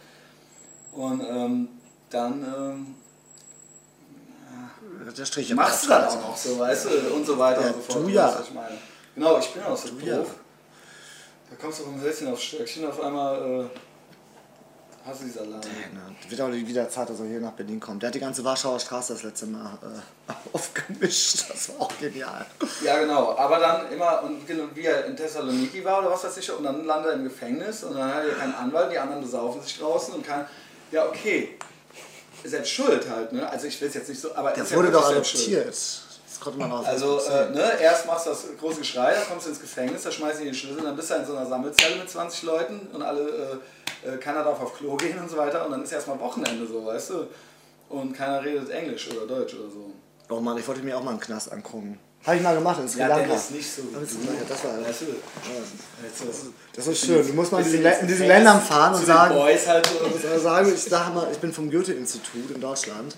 [0.92, 1.68] Und ähm,
[2.10, 2.96] dann ähm,
[5.18, 7.76] Der Strich machst du das auch noch so, weißt du, und so weiter Ja, und
[7.86, 8.06] so fort.
[8.06, 8.36] du ja.
[8.38, 8.78] was ich meine.
[9.16, 10.18] Genau, ich bin auch so ja.
[10.18, 10.36] doof.
[11.50, 13.36] Da kommst du vom Hölzchen aufs Stöckchen, auf einmal
[13.66, 13.80] äh,
[15.06, 15.64] hast du die Salami.
[15.64, 18.02] Ja, Wird auch wieder Zeit, dass er hier nach Berlin kommt.
[18.02, 21.46] Der hat die ganze Warschauer Straße das letzte Mal äh, aufgemischt.
[21.50, 22.46] Das war auch genial.
[22.84, 23.38] Ja, genau.
[23.38, 26.86] Aber dann immer, und wie er in Thessaloniki war oder was weiß ich, und dann
[26.86, 30.14] landet er im Gefängnis und dann hat er keinen Anwalt, die anderen besaufen sich draußen
[30.14, 30.46] und kann.
[30.92, 31.58] Ja, okay.
[32.44, 33.50] Ist jetzt schuld halt, ne?
[33.50, 35.76] Also ich will es jetzt nicht so, aber Der wurde doch selbst adoptiert.
[36.46, 39.48] Das konnte man auch Also, äh, ne, erst machst du das große Geschrei, dann kommst
[39.48, 41.96] du ins Gefängnis, da schmeißen die den Schlüssel, dann bist du in so einer Sammelzelle
[41.96, 43.62] mit 20 Leuten und alle,
[44.04, 46.68] äh, äh, keiner darf auf Klo gehen und so weiter und dann ist erstmal Wochenende
[46.68, 47.28] so, weißt du?
[47.90, 49.92] Und keiner redet Englisch oder Deutsch oder so.
[50.30, 52.00] Oh Mann, ich wollte mir auch mal einen Knast angucken.
[52.26, 53.28] Habe ich mal gemacht in Sri Ja, Lanka.
[53.28, 54.00] der ist nicht so ja,
[54.50, 55.06] das war so.
[56.76, 57.28] Das ist schön.
[57.28, 60.40] Du musst mal in diesen, in diesen Ländern fahren und sagen, halt so.
[60.44, 63.16] sagen, ich sage mal, ich bin vom Goethe-Institut in Deutschland.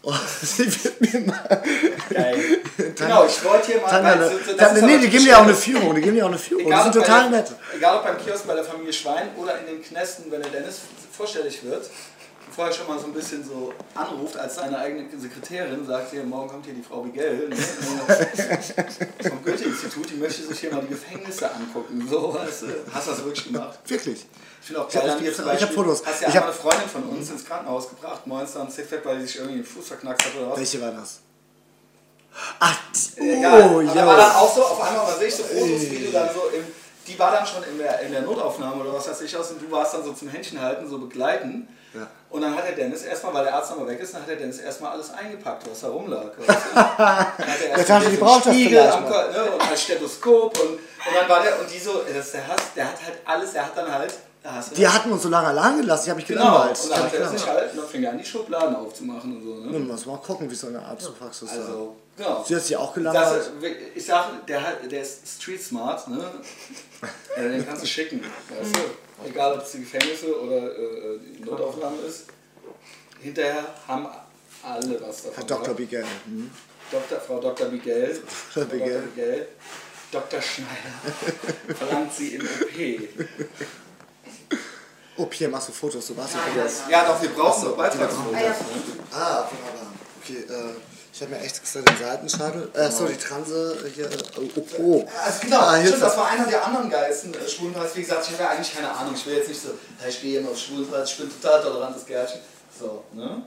[0.02, 1.62] Und ich wird mir mal.
[2.10, 2.36] Geil.
[2.96, 3.88] Genau, ich wollte hier mal.
[3.90, 5.94] Tangana- weil so- das Tangana- ist nee, die geben dir auch eine Führung.
[5.94, 6.70] Die geben dir auch eine Führung.
[6.70, 7.46] Die sind total nett.
[7.76, 10.80] egal ob beim Kiosk bei der Familie Schwein oder in den Knästen, wenn der Dennis
[11.12, 11.84] vorstellig wird,
[12.50, 16.48] vorher schon mal so ein bisschen so anruft als seine eigene Sekretärin, sagt hier, morgen
[16.48, 17.56] kommt hier die Frau Bigel ne?
[19.28, 22.06] Vom Goethe-Institut, die möchte sich hier mal die Gefängnisse angucken.
[22.08, 22.66] So, du, hast du
[23.10, 23.78] das wirklich gemacht?
[23.86, 24.26] Wirklich.
[24.60, 26.02] Ich finde auch Ich geil, dann hier zum ich hab Beispiel, Fotos.
[26.04, 29.18] hast ja Ich hab- eine Freundin von uns ins Krankenhaus gebracht, morgens dann Sixpack, weil
[29.20, 30.58] die sich irgendwie den Fuß verknackst hat oder was.
[30.58, 31.20] Welche war das?
[32.60, 32.78] Ach,
[33.16, 33.70] Egal.
[33.74, 34.38] oh, Aber da war dann ja.
[34.38, 36.64] auch so, auf einmal sehe ich so Fotos, wie du dann so im,
[37.06, 39.60] die war dann schon in der, in der Notaufnahme oder was weiß ich aus und
[39.62, 41.66] du warst dann so zum Händchen halten, so begleiten.
[42.30, 42.36] Ja.
[42.36, 44.36] Und dann hat der Dennis erstmal, weil der Arzt nochmal weg ist, dann hat der
[44.36, 46.26] Dennis erstmal alles eingepackt, was da rumlag.
[46.38, 46.74] Weißt du?
[46.74, 50.70] Dann hat er erst die braucht das Spiegel vielleicht am ne, und als Stethoskop und,
[50.70, 50.80] und
[51.18, 53.66] dann war der, und die so, das ist der Hass, der hat halt alles, der
[53.66, 56.04] hat dann halt, da hast du Die hatten uns so lange allein gelassen.
[56.04, 56.80] Die habe ich Genau, gelangweilt.
[56.84, 57.66] und dann hab hat ich er das nicht gelangweilt.
[57.68, 59.54] halten, dann fing er an, die Schubladen aufzumachen und so.
[59.56, 59.72] Ne?
[59.72, 61.56] Nun, muss mal gucken, wie so eine Arztpraxis da.
[61.60, 62.44] Also, genau.
[62.46, 63.42] Sie hat sich auch Das, gelangweilt.
[63.42, 66.22] ist- ich sag, der, hat- der ist street smart, ne?
[67.36, 68.80] Äh, Den kannst du schicken, weißt du?
[69.26, 72.26] Egal, ob es die Gefängnisse oder äh, die Notaufnahme ist.
[73.20, 74.08] Hinterher haben
[74.62, 75.34] alle was davon.
[75.36, 75.74] Herr Dr.
[75.74, 76.04] Bigel.
[76.24, 76.50] Hm?
[76.90, 77.20] Dr.
[77.20, 77.66] Frau Dr.
[77.68, 78.14] Bigel.
[78.26, 78.88] Frau Bigel.
[78.88, 79.00] Dr.
[79.14, 79.48] Bigel.
[80.10, 80.42] Dr.
[80.42, 81.74] Schneider.
[81.76, 83.08] Verlangt sie im OP.
[85.16, 86.82] Oh, hier machst du Fotos, du warst ja Yes.
[86.88, 88.34] Ja, doch, wir brauchen so Beitragsfotos.
[88.34, 88.48] Ah, ja.
[88.48, 88.56] Ne?
[89.12, 89.92] Ah, wunderbar.
[90.22, 90.74] Okay, äh,
[91.20, 92.70] ich habe mir echt extra den Seitenscheitel.
[92.72, 94.06] Äh, so, die Transe hier.
[94.10, 95.08] äh, Oh, oh, oh.
[95.22, 97.94] Also genau, Ah, stimmt, das war einer der anderen geilsten äh, Schwulenpreis.
[97.94, 99.12] Wie gesagt, ich habe ja eigentlich keine Ahnung.
[99.14, 99.68] Ich will jetzt nicht so,
[100.00, 102.40] "Ja, ich gehe immer auf Schwulenpreis, ich bin total tolerantes Gärtchen.
[102.78, 103.42] So, ne?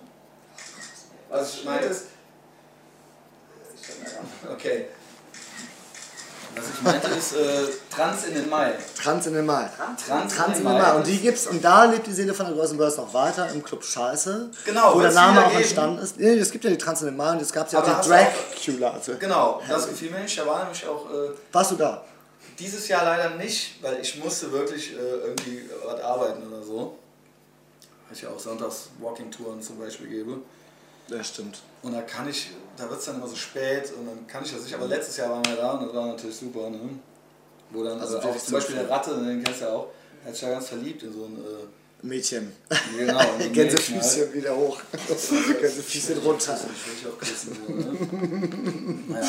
[1.30, 2.04] Was ich meinte ist.
[4.52, 4.86] Okay.
[6.56, 8.74] Was ich meinte ist äh, Trans in den Mai.
[9.02, 9.70] Trans in den Mai.
[10.06, 10.94] Trans, Trans in den Mai.
[10.94, 13.64] Und die gibt's, und da lebt die Seele von der großen Börse noch weiter im
[13.64, 14.50] Club Scheiße.
[14.66, 16.20] Genau, Wo der Name auch entstanden ist.
[16.20, 18.02] Nee, es gibt ja die Trans in den Mai und jetzt gab es ja auch
[18.02, 18.92] die Dracula.
[18.92, 20.38] Also, Genau, das gefiel mir nicht.
[20.38, 22.04] Da war nämlich auch äh, Warst du da?
[22.60, 26.98] dieses Jahr leider nicht, weil ich musste wirklich äh, irgendwie was arbeiten oder so.
[28.08, 30.38] Weil ich ja auch sonntags Walking-Touren zum Beispiel gebe.
[31.08, 31.62] Ja, stimmt.
[31.82, 34.52] Und da kann ich, da wird es dann immer so spät und dann kann ich
[34.52, 34.74] das nicht.
[34.74, 36.80] Aber letztes Jahr waren wir da und das war natürlich super, ne?
[37.72, 39.88] Wo dann Also also auch zum Beispiel der Ratte, den kennst du ja auch,
[40.22, 41.68] der hat sich ja ganz verliebt in so ein, äh,
[42.06, 42.52] Mädchen.
[42.98, 43.20] genau,
[43.54, 44.80] Gänsefüßchen Mädchen wieder hoch.
[45.08, 46.26] Gänsefüßchen halt.
[46.26, 46.60] runter.
[47.00, 49.04] Ich auch küssen, so, ne?
[49.14, 49.26] naja.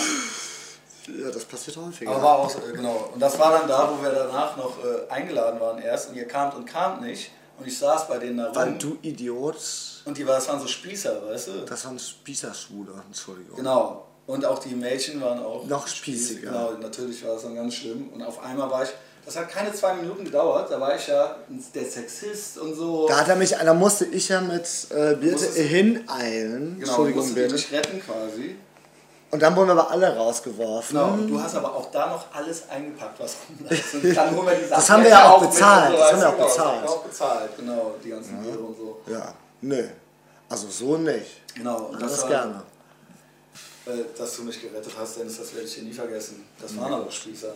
[1.06, 2.10] Ja, das passiert häufiger.
[2.10, 3.10] Aber war auch, so, äh, genau.
[3.12, 6.26] Und das war dann da, wo wir danach noch äh, eingeladen waren erst und ihr
[6.26, 7.30] kamt und kamt nicht.
[7.58, 8.78] Und ich saß bei denen da Weil rum.
[8.78, 9.56] du Idiot.
[10.04, 11.52] Und die war, das waren so Spießer, weißt du?
[11.66, 13.56] Das waren Spießerschwule, Entschuldigung.
[13.56, 14.06] Genau.
[14.26, 16.48] Und auch die Mädchen waren auch Noch spießiger.
[16.50, 18.08] Genau, natürlich war das dann ganz schlimm.
[18.12, 18.88] Und auf einmal war ich,
[19.24, 21.36] das hat keine zwei Minuten gedauert, da war ich ja
[21.74, 23.06] der Sexist und so.
[23.06, 26.76] Da hat er mich, da musste ich ja mit äh, Birte hineilen.
[26.78, 27.54] genau, Entschuldigung, musste Birte.
[27.54, 28.56] mich retten quasi.
[29.34, 30.96] Und dann wurden wir aber alle rausgeworfen.
[30.96, 33.94] Genau, und du hast aber auch da noch alles eingepackt, was rumläuft.
[34.04, 36.28] Und dann holen wir die Sachen haben wir ja auch bezahlt, und das haben wir
[36.28, 36.56] auch genau, bezahlt.
[36.56, 39.00] Das haben wir auch bezahlt, genau, die ganzen Biere und so.
[39.08, 39.88] Ja, nö.
[40.48, 41.42] Also so nicht.
[41.52, 42.62] Genau, und Das, das gerne.
[43.86, 46.46] äh, dass du mich gerettet hast, Dennis, das werde ich dir nie vergessen.
[46.62, 47.54] Das waren aber Spießer.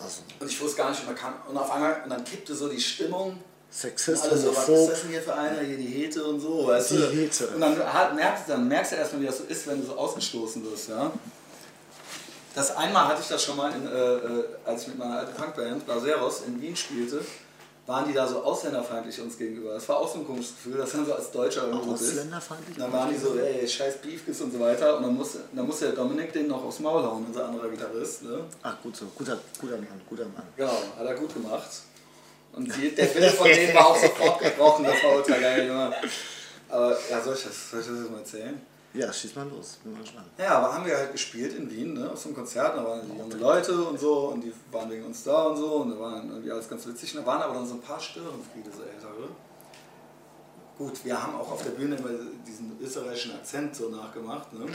[0.00, 1.34] Also Und ich wusste gar nicht, man kann.
[1.48, 3.36] Und auf einmal, und dann kippte so die Stimmung.
[3.72, 5.60] Sexist, Alle so, was ist das denn hier für einer?
[5.60, 7.10] Hier die Hete und so, weißt Die du?
[7.10, 7.46] Hete.
[7.48, 10.64] Und dann, merkst, dann merkst du erstmal, wie das so ist, wenn du so ausgestoßen
[10.70, 11.10] wirst, ja.
[12.54, 15.34] Das einmal hatte ich das schon mal, in, äh, äh, als ich mit meiner alten
[15.34, 17.20] Punkband Blaseros in Wien spielte,
[17.86, 19.74] waren die da so ausländerfeindlich uns gegenüber.
[19.74, 22.10] Das war auch so ein komisches Gefühl, dass dann so als Deutscher irgendwo bist.
[22.10, 22.76] Ausländerfeindlich?
[22.76, 24.96] Dann waren die so, ey, scheiß Beefkes und so weiter.
[24.96, 28.22] Und dann musste, dann musste der Dominik den noch aufs Maul hauen, unser anderer Gitarrist.
[28.22, 28.44] Ne?
[28.62, 29.06] Ach, gut so.
[29.16, 30.42] Guter, guter Mann, guter Mann.
[30.56, 31.68] Genau, hat er gut gemacht.
[32.52, 35.92] Und die, der Wille von denen war auch sofort gebrochen, das war ultra geil, Junge.
[36.68, 38.60] Aber ja, soll ich das, soll ich das jetzt mal erzählen?
[38.92, 39.78] Ja, schieß mal los.
[39.84, 40.26] Bin mal gespannt.
[40.36, 43.08] Ja, aber haben wir halt gespielt in Wien, ne, auf so einem Konzert, da waren
[43.08, 46.00] die junge Leute und so und die waren wegen uns da und so und da
[46.00, 47.16] war dann irgendwie alles ganz witzig.
[47.16, 49.28] Und da waren aber dann so ein paar Störenfriede, so ältere.
[50.76, 52.08] Gut, wir haben auch auf der Bühne immer
[52.44, 54.66] diesen österreichischen Akzent so nachgemacht, ne.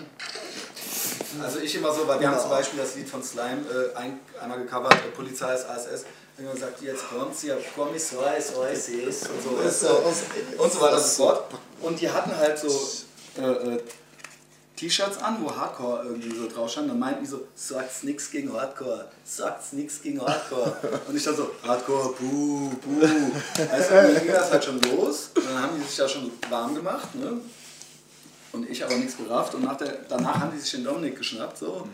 [1.42, 4.20] Also ich immer so, weil wir haben zum Beispiel das Lied von Slime äh, ein,
[4.40, 6.06] einmal gecovert, äh, Polizei ist ASS,
[6.38, 10.82] wenn man sagt, jetzt kommt's hier, Kommissar ist ASS und so, weißt du, und so
[10.82, 11.46] weiter und so fort.
[11.82, 12.68] Und die hatten halt so
[13.38, 13.84] äh, äh,
[14.76, 16.90] T-Shirts an, wo Hardcore irgendwie so drauf stand.
[16.90, 20.76] Dann meinten die so, sagt's nix gegen Hardcore, sagt's nix gegen Hardcore.
[21.08, 23.08] Und ich dann so, Hardcore, buh, buh.
[23.72, 25.30] Also dann ging das halt schon los.
[25.36, 27.40] Und dann haben die sich da schon warm gemacht, ne?
[28.52, 29.56] Und ich aber nichts gerafft.
[29.56, 31.88] Und nach der, danach haben die sich den Dominik geschnappt, so.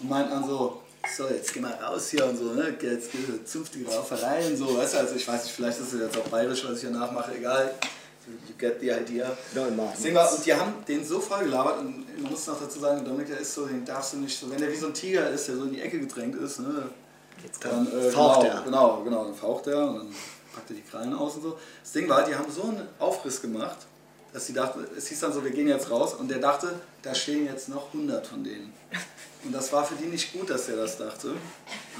[0.00, 0.82] Und meinten dann so,
[1.16, 2.76] so, jetzt geh mal raus hier und so, ne?
[2.80, 4.98] Jetzt geh zupf die Rauferei und so, weißt du?
[4.98, 7.74] Also ich weiß nicht, vielleicht ist es jetzt auch bayerisch, was ich hier nachmache, egal.
[8.46, 9.30] You get the idea.
[9.54, 12.60] Nein, Das Ding war, und die haben den so voll gelabert und man muss noch
[12.60, 14.88] dazu sagen, Dominik, der ist so, den darfst du nicht so, wenn der wie so
[14.88, 16.90] ein Tiger ist, der so in die Ecke gedrängt ist, ne,
[17.60, 18.62] dann äh, faucht genau, er.
[18.62, 20.14] Genau, genau, dann faucht er und dann
[20.54, 21.58] packt er die Krallen aus und so.
[21.82, 23.78] Das Ding war, die haben so einen Aufriss gemacht,
[24.32, 27.14] dass sie dachten, es hieß dann so, wir gehen jetzt raus und der dachte, da
[27.14, 28.74] stehen jetzt noch 100 von denen.
[29.44, 31.34] Und das war für die nicht gut, dass er das dachte,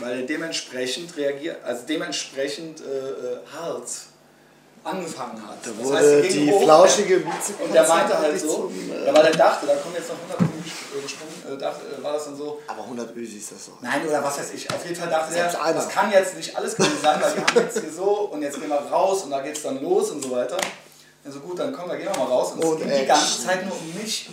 [0.01, 3.86] weil er dementsprechend reagiert, also dementsprechend äh, äh, hart
[4.84, 5.59] angefangen hat.
[5.64, 7.61] Da Das wurde heißt, sie ging die hoch, flauschige Bizeps.
[7.62, 8.70] und der meinte halt so,
[9.07, 10.64] ja, weil er dachte, da kommen jetzt noch 100 Minuten
[11.03, 13.80] gesprungen, äh, dachte, äh, war das dann so, Aber 100 Ösis ist das doch.
[13.82, 14.72] nein, oder was weiß ich.
[14.72, 15.74] Auf jeden Fall dachte er, einer.
[15.74, 18.59] das kann jetzt nicht alles gewesen sein, weil wir haben jetzt hier so und jetzt
[18.59, 20.57] gehen wir raus und da geht's dann los und so weiter.
[21.24, 22.53] Also gut, dann komm, da gehen wir mal raus.
[22.53, 24.30] Und, Und es ging die ganze Zeit nur um mich.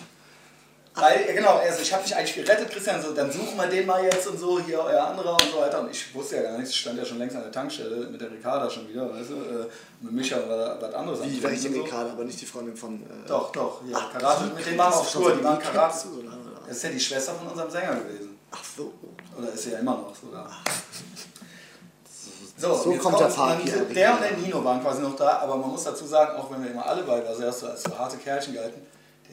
[0.98, 3.86] Weil, ja, genau, also ich habe dich eigentlich gerettet, Christian, so, dann suchen wir den
[3.86, 5.82] mal jetzt und so, hier euer anderer und so weiter.
[5.82, 8.22] Und ich wusste ja gar nichts, ich stand ja schon längst an der Tankstelle mit
[8.22, 9.68] der Ricarda schon wieder, weißt du, äh,
[10.00, 11.20] mit Micha oder was anderes.
[11.24, 11.82] Wie, welche und so.
[11.84, 13.04] Ricarda, aber nicht die Freundin von.
[13.04, 15.44] Äh, Doch, doch, ja, Ach, Karate, die mit denen waren wir auf Tour, schon, die
[15.44, 15.98] waren die Karate.
[15.98, 16.24] so?
[16.68, 18.40] Das ist ja die Schwester von unserem Sänger gewesen.
[18.52, 18.94] Ach so.
[19.38, 20.50] Oder ist sie ja immer noch sogar.
[22.58, 23.82] So, So kommt der Park hier.
[23.84, 26.64] Der und der Nino waren quasi noch da, aber man muss dazu sagen, auch wenn
[26.64, 28.82] wir immer alle beide also erst so als so harte Kerlchen galten,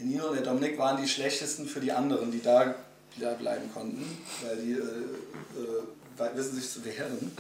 [0.03, 2.75] der Nino und der Dominik waren die schlechtesten für die anderen, die da,
[3.17, 4.05] die da bleiben konnten,
[4.43, 7.35] weil die äh, äh, wissen sich zu wehren.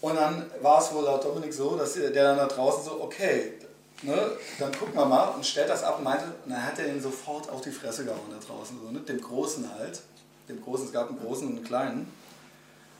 [0.00, 3.54] Und dann war es wohl laut Dominik so, dass der dann da draußen so, okay,
[4.02, 6.86] ne, dann gucken wir mal und stellt das ab und meinte, und dann hat er
[6.86, 10.00] den sofort auf die Fresse gehauen da draußen, so, ne, dem Großen halt.
[10.48, 12.12] Dem Großen, es gab einen Großen und einen Kleinen.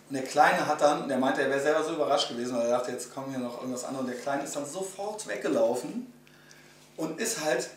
[0.09, 2.79] Und der Kleine hat dann, der meinte, er wäre selber so überrascht gewesen, weil er
[2.79, 4.07] dachte, jetzt kommen hier noch irgendwas anderes.
[4.07, 6.07] Und der Kleine ist dann sofort weggelaufen
[6.97, 7.69] und ist halt,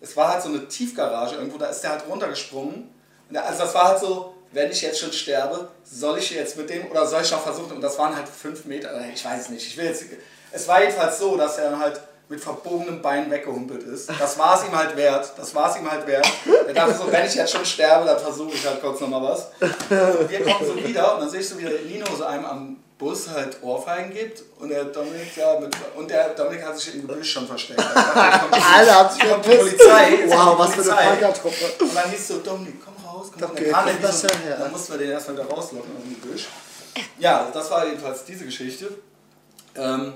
[0.00, 2.88] es war halt so eine Tiefgarage irgendwo, da ist der halt runtergesprungen.
[3.32, 6.90] Also das war halt so, wenn ich jetzt schon sterbe, soll ich jetzt mit dem
[6.90, 7.72] oder soll ich noch versuchen?
[7.72, 9.66] Und das waren halt fünf Meter, äh, ich weiß es nicht.
[9.66, 10.04] Ich will jetzt,
[10.52, 14.08] es war jedenfalls so, dass er halt mit verbogenem Bein weggehumpelt ist.
[14.18, 15.32] Das war es ihm halt wert.
[15.36, 16.26] Das war es ihm halt wert.
[16.66, 19.48] Er dachte so, wenn ich jetzt schon sterbe, dann versuche ich halt kurz nochmal was.
[19.60, 22.44] Und wir kommen so wieder und dann sehe ich so, wie der Nino so einem
[22.44, 26.94] am Bus halt Ohrfeigen gibt und der Dominik ja mit, und der Dominik hat sich
[26.94, 27.80] im Gebüsch schon versteckt.
[27.82, 29.58] Alle haben sich verpisst.
[29.58, 30.18] Polizei.
[30.26, 31.06] Wow, was für eine Polizei.
[31.08, 31.84] Punkertruppe.
[31.84, 33.50] Und dann hieß so, Dominik, komm raus, komm raus.
[33.52, 34.56] Okay, Dann wie das so- her.
[34.60, 36.46] Dann mussten wir den erstmal wieder rauslocken aus dem Gebüsch.
[37.18, 38.88] Ja, das war jedenfalls diese Geschichte.
[39.74, 40.14] Ähm,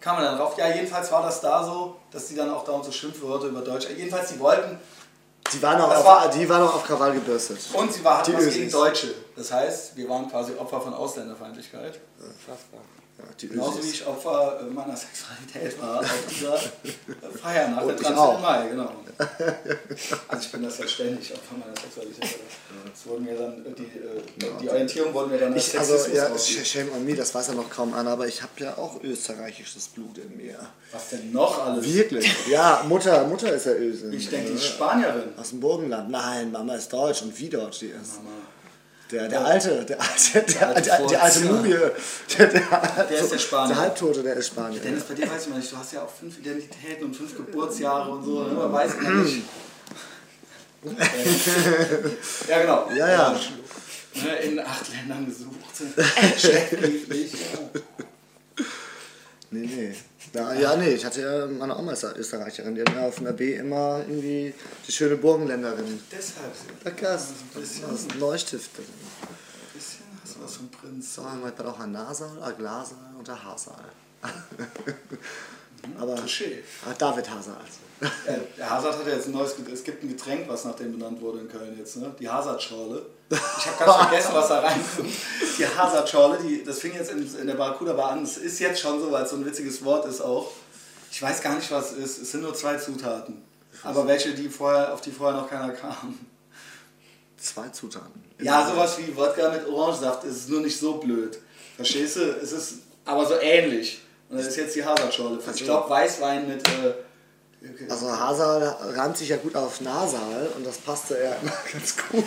[0.00, 0.54] kam man dann drauf?
[0.58, 3.86] Ja, jedenfalls war das da so, dass die dann auch dauernd so Schimpfwörter über Deutsch.
[3.96, 4.78] Jedenfalls, die wollten
[5.52, 7.58] Die waren auch, auf, war- die waren auch auf Krawall gebürstet.
[7.74, 8.54] und sie war, hatten Die was Ösis.
[8.56, 9.14] gegen Deutsche.
[9.36, 11.98] Das heißt, wir waren quasi Opfer von Ausländerfeindlichkeit.
[12.18, 12.80] Unfassbar.
[13.16, 17.94] Ja, Genauso wie ich Opfer äh, meiner Sexualität war auf dieser äh, Feier nach der
[17.94, 18.16] ich 13.
[18.16, 18.40] auch.
[18.40, 18.90] Mai, genau.
[20.26, 22.40] Also ich bin das ja ständig Opfer meiner Sexualität.
[22.92, 23.88] Es wurden mir dann, äh, die,
[24.60, 26.66] die Orientierung wurde mir dann als Ich, also, Sexismus ja, ausgelegt.
[26.66, 29.86] shame on me, das weiß ja noch kaum einer, aber ich habe ja auch österreichisches
[29.88, 30.58] Blut in mir.
[30.90, 31.84] Was denn noch alles?
[31.86, 32.28] Wirklich?
[32.48, 34.12] Ja, Mutter, Mutter ist ja Ösin.
[34.12, 34.60] Ich denke, die Ja.
[34.64, 35.38] Spanierin.
[35.38, 36.10] Aus dem Burgenland.
[36.10, 38.16] Nein, Mama ist deutsch und wie deutsch die ist.
[38.16, 38.30] Mama.
[39.10, 41.40] Der, der alte, der alte, der, alte der, die alte.
[41.44, 41.76] Mumie.
[42.38, 43.74] Der, der, Der ist der Spanier.
[43.74, 44.80] Der Halbtote, der ist Spanier.
[44.80, 47.36] Dennis, bei dir weiß ich mal nicht, du hast ja auch fünf Identitäten und fünf
[47.36, 48.54] Geburtsjahre und so, ne?
[48.54, 49.42] man weiß immer nicht.
[52.48, 52.90] ja, genau.
[52.94, 53.40] Ja, ja.
[54.14, 55.54] Ne, In acht Ländern gesucht.
[56.38, 57.32] Schlechtbrieflich.
[57.32, 57.82] Ja.
[59.50, 59.94] Nee, nee.
[60.34, 62.74] Ja, ja, nee, ich hatte ja meine Oma ist Österreicherin.
[62.74, 64.52] Die hat mir auf dem B immer irgendwie
[64.86, 66.00] die schöne Burgenländerin.
[66.10, 68.70] Deshalb, Da Gast, ein bisschen, das ist ein Neustift.
[68.76, 68.84] ein
[69.72, 71.14] bisschen hast du was vom Prinz.
[71.14, 73.84] So, man hat auch ein Nahsaal, ein Glassaal und ein Haarsaal.
[76.00, 76.62] Aber Touché.
[76.98, 77.56] David Haarsaal.
[77.93, 77.93] Ja,
[78.58, 81.20] der Hazard hat ja jetzt ein neues, es gibt ein Getränk, was nach dem benannt
[81.20, 82.14] wurde in Köln jetzt, ne?
[82.18, 83.06] Die Hazard-Schorle.
[83.30, 85.14] Ich habe ganz vergessen, was da reinkommt.
[85.58, 88.22] Die Hazard-Schorle, das fing jetzt in, in der Barracuda Bar an.
[88.22, 90.50] Es ist jetzt schon so, weil es so ein witziges Wort ist auch.
[91.10, 92.22] Ich weiß gar nicht, was es ist.
[92.22, 93.42] Es sind nur zwei Zutaten.
[93.82, 96.18] Aber welche, die vorher, auf die vorher noch keiner kam.
[97.36, 98.24] Zwei Zutaten.
[98.40, 101.38] Ja, sowas wie Wodka mit Orangensaft ist nur nicht so blöd.
[101.76, 102.20] Verstehst du?
[102.42, 102.74] Es ist
[103.04, 104.00] aber so ähnlich.
[104.28, 105.38] Und das ist jetzt die Hazard-Schorle.
[105.54, 106.66] Ich glaube, Weißwein mit...
[106.68, 106.94] Äh.
[107.88, 108.62] Also Haarsaal
[108.94, 112.24] reimt sich ja gut auf Nasal und das passte ja immer ganz gut.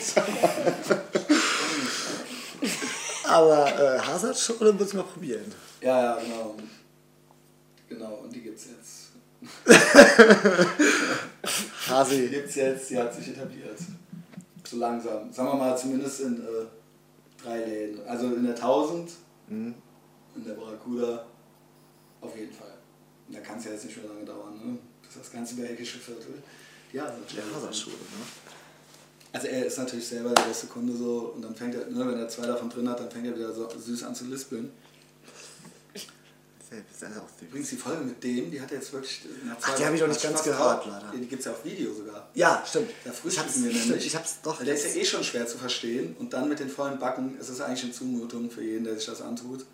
[3.26, 5.54] Aber äh, Haarsaal-Schule muss mal probieren.
[5.82, 6.56] Ja, ja, genau.
[7.90, 9.08] Genau, und die gibt's jetzt.
[11.88, 12.28] Die Hasi.
[12.28, 13.78] gibt's jetzt, die hat sich etabliert.
[14.68, 15.32] So langsam.
[15.32, 16.66] Sagen wir mal zumindest in äh,
[17.42, 18.06] drei Läden.
[18.08, 19.12] Also in der 1000,
[19.50, 19.76] Mhm.
[20.36, 21.26] in der Barracuda,
[22.20, 22.74] auf jeden Fall.
[23.30, 24.78] Da kann es ja jetzt nicht mehr lange dauern, ne?
[25.08, 26.42] Das ist das ganze belgische Viertel.
[26.94, 27.06] Ja,
[27.36, 28.26] Der Haarsaal-Schule, ne?
[29.34, 32.18] Also er ist natürlich selber der beste Kunde so und dann fängt er, ne, wenn
[32.18, 34.72] er zwei davon drin hat, dann fängt er wieder so süß an zu lispeln.
[36.70, 37.48] Selbst, das auch süß.
[37.48, 40.02] Übrigens die Folge mit dem, die hat er jetzt wirklich nach Ach, die habe ich
[40.02, 41.12] noch nicht hat ganz gehört, leider.
[41.14, 42.30] Die, die gibt es ja auf Video sogar.
[42.34, 42.90] Ja, stimmt.
[43.06, 44.06] Da frühstücken wir nämlich.
[44.06, 44.64] ich hab's doch.
[44.64, 47.50] Der ist ja eh schon schwer zu verstehen und dann mit den vollen Backen ist
[47.50, 49.66] es eigentlich eine Zumutung für jeden, der sich das antut.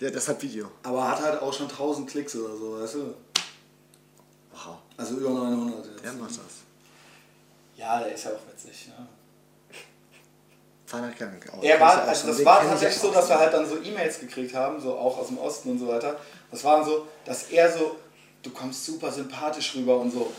[0.00, 0.70] Ja, deshalb Video.
[0.82, 3.14] Aber hat halt auch schon 1000 Klicks oder so, weißt du?
[4.64, 4.76] Wow.
[4.96, 6.04] Also über 900 jetzt.
[6.04, 6.38] Der macht das.
[7.76, 8.88] Ja, der ist ja auch witzig.
[8.88, 9.06] Ja.
[10.86, 11.32] Feiner Kerl.
[11.52, 13.68] Oh, Er kenn war, auch also das war tatsächlich auch so, dass wir halt dann
[13.68, 16.16] so E-Mails gekriegt haben, so auch aus dem Osten und so weiter.
[16.50, 17.96] Das waren so, dass er so,
[18.42, 20.30] du kommst super sympathisch rüber und so.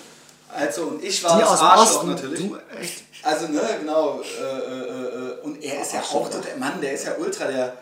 [0.53, 2.39] Also und ich war Die das Arschloch Osten, natürlich.
[2.39, 3.03] du, echt?
[3.23, 4.21] Also ne, genau.
[4.21, 7.45] Äh, äh, äh, und er ist ja auch so der Mann, der ist ja ultra
[7.45, 7.73] der.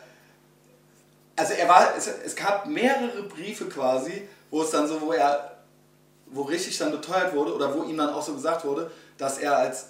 [1.35, 5.52] Also er war, es, es gab mehrere Briefe quasi, wo es dann so, wo er,
[6.33, 9.57] wo richtig dann beteuert wurde oder wo ihm dann auch so gesagt wurde, dass er
[9.57, 9.85] als,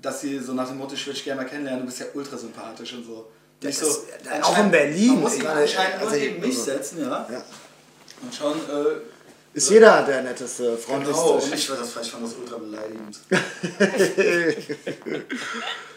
[0.00, 2.06] dass sie so nach dem Motto, ich würde dich gerne mal kennenlernen, du bist ja
[2.14, 3.26] ultra sympathisch und so.
[3.62, 6.50] Nicht ist- so der- auch in Berlin, Man muss ihn anscheinend nur also- neben mich
[6.50, 7.28] also- setzen, ja.
[7.30, 7.42] Ja.
[8.22, 9.00] Und schon, äh,
[9.54, 11.22] Ist jeder der netteste, freundlichste.
[11.24, 13.18] Genau, und ich, das, ich fand das ultra beleidigend.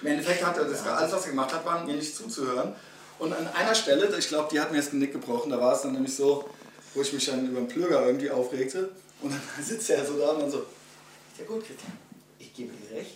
[0.01, 2.73] Im Endeffekt hat er das, alles, was er gemacht hat, war mir nicht zuzuhören.
[3.19, 5.81] Und an einer Stelle, ich glaube, die hat mir das Genick gebrochen, da war es
[5.83, 6.49] dann nämlich so,
[6.95, 8.89] wo ich mich dann über den Plöger irgendwie aufregte.
[9.21, 10.65] Und dann sitzt er so da und dann so,
[11.37, 11.93] ja gut, Christian,
[12.39, 13.15] ich gebe dir recht,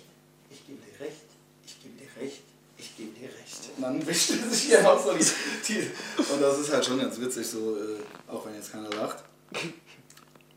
[0.50, 1.22] ich gebe dir recht,
[1.66, 2.42] ich gebe dir recht,
[2.78, 3.70] ich gebe dir recht.
[3.78, 5.26] Und dann wischt er sich hier noch so die,
[5.68, 5.92] die
[6.32, 9.24] Und das ist halt schon ganz witzig, so, äh, auch wenn jetzt keiner lacht.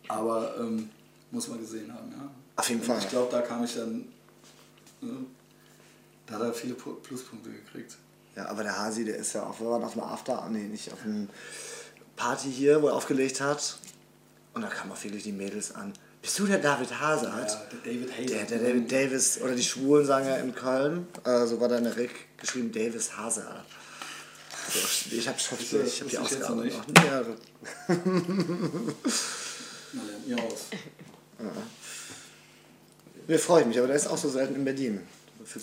[0.09, 0.91] Aber ähm,
[1.31, 2.31] muss man gesehen haben, ja.
[2.57, 2.99] Auf jeden Und Fall.
[2.99, 4.09] Ich glaube, da kam ich dann.
[5.01, 5.27] Ne,
[6.27, 7.97] da hat er viele Pu- Pluspunkte gekriegt.
[8.37, 10.93] Ja, aber der Hasi, der ist ja auch, wir waren auf einer After, nee, nicht
[10.93, 11.27] auf einer
[12.17, 13.79] Party hier, wo er aufgelegt hat.
[14.55, 15.93] Und da kamen auch wirklich die Mädels an.
[16.21, 17.49] Bist du der David Hazard?
[17.51, 18.31] Ja, der David Hayes.
[18.31, 21.79] Der, der David Davis, oder die Schwulen sagen ja in Köln, äh, so war da
[21.79, 23.65] in der Rick geschrieben, Davis Hazard.
[24.73, 24.81] So,
[25.17, 26.65] ich habe schon Ist das- ich hab die Ausgabe noch.
[27.05, 27.23] Ja,
[29.93, 30.67] Na, lernt ihr aus.
[33.27, 35.01] mir freut mich, aber der ist auch so selten in Berlin.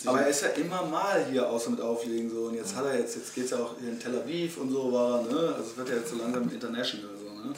[0.06, 2.46] Aber er ist ja immer mal hier außer mit Auflegen so.
[2.46, 4.70] Und jetzt hat er jetzt, jetzt geht es ja auch hier in Tel Aviv und
[4.70, 5.54] so war ne?
[5.56, 7.54] Also es wird ja jetzt so langsam international so, ne?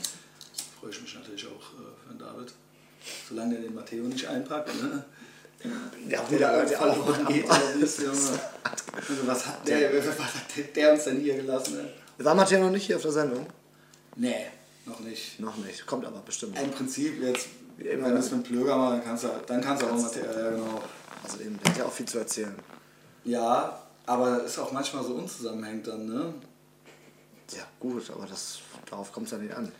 [0.80, 2.52] Freue ich mich natürlich auch äh, für den David.
[3.28, 5.04] Solange er den Matteo nicht einpackt, ne?
[6.08, 8.12] ja, Der der verloren geht oder wie ist, Junge.
[8.12, 11.88] Also was hat der, was hat der uns denn hier gelassen, ne?
[12.18, 13.46] War Matthias noch nicht hier auf der Sendung?
[14.16, 14.46] Nee,
[14.86, 15.38] noch nicht.
[15.40, 16.58] Noch nicht, kommt aber bestimmt.
[16.60, 19.86] Im Prinzip jetzt, wenn du es mit Plöger mal, dann kannst du, dann kannst du
[19.86, 20.82] auch mal, ja genau.
[21.22, 22.54] Also eben, der hat ja auch viel zu erzählen.
[23.24, 26.34] Ja, aber ist auch manchmal so unzusammenhängend dann, ne?
[27.56, 28.58] Ja, gut, aber das
[28.88, 29.72] darauf kommt es ja nicht an.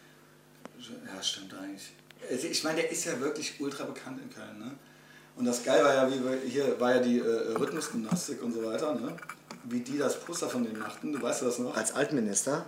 [0.80, 1.92] Ja, stimmt eigentlich.
[2.30, 4.72] Also Ich meine, der ist ja wirklich ultra bekannt in Köln, ne?
[5.36, 8.64] Und das Geil war ja, wie wir, hier war ja die äh, Rhythmusgymnastik und so
[8.64, 9.16] weiter, ne?
[9.64, 11.76] Wie die das Poster von denen machten, du weißt das noch?
[11.76, 12.64] Als Altminister.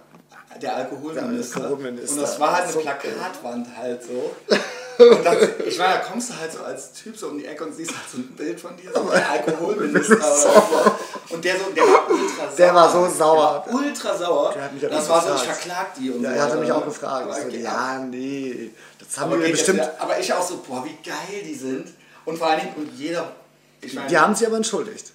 [0.60, 1.60] Der Alkoholminister.
[1.60, 2.12] Der Alkoholminister.
[2.14, 4.36] Und das war halt eine So Plakatwand halt so.
[5.00, 5.36] Und das,
[5.66, 7.90] ich meine, da kommst du halt so als Typ so um die Ecke und siehst
[7.92, 11.34] halt so ein Bild von dir, so der Alkoholminister oder so.
[11.34, 12.56] Und der, so, der war ultra sauer.
[12.56, 13.64] Der war so sauer.
[13.66, 14.52] Der war ultra sauer.
[14.54, 16.36] Der hat mich aber das war so, ich verklag die und Ja, so.
[16.36, 17.24] er hatte mich auch gefragt.
[17.24, 18.70] Aber, so, okay, ja, nee.
[18.98, 19.78] Das haben wir jetzt bestimmt.
[19.80, 21.88] wieder- aber ich auch so, boah, wie geil die sind.
[22.24, 23.32] Und vor allen Dingen, und jeder,
[23.80, 25.12] ich meine, Die haben sich aber entschuldigt.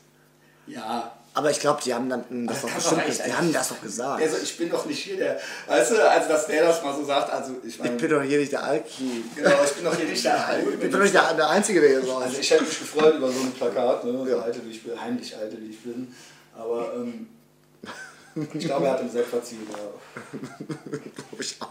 [0.67, 3.19] ja, Aber ich glaube, die haben dann mh, das das doch bestimmt.
[3.19, 4.21] doch Die haben das doch gesagt.
[4.23, 7.03] also ich bin doch nicht hier der, weißt du, also dass der das mal so
[7.03, 9.25] sagt, also ich ich meine, bin doch hier nicht der Alki.
[9.35, 11.89] genau, ich bin doch hier nicht der Ich bin doch nicht der, der Einzige, der
[11.89, 14.13] hier so Also ich hätte mich gefreut über so ein Plakat, ne?
[14.13, 14.39] so Ja.
[14.39, 16.15] alte wie ich bin, heimlich alte wie ich bin.
[16.57, 17.27] Aber ähm,
[18.53, 19.67] ich glaube, er hat im Sepp verziehen.
[19.69, 19.77] Ja.
[20.89, 21.69] glaube ich auch.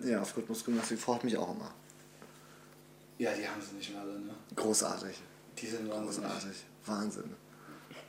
[0.00, 1.72] Ja, auf Rhythmusgymnastik freut mich auch immer.
[3.16, 4.34] ja, die haben sie nicht mehr alle, ne?
[4.54, 5.16] Großartig.
[5.58, 6.30] Die sind wahnsinnig.
[6.30, 6.56] Großartig.
[6.84, 7.34] Wahnsinn.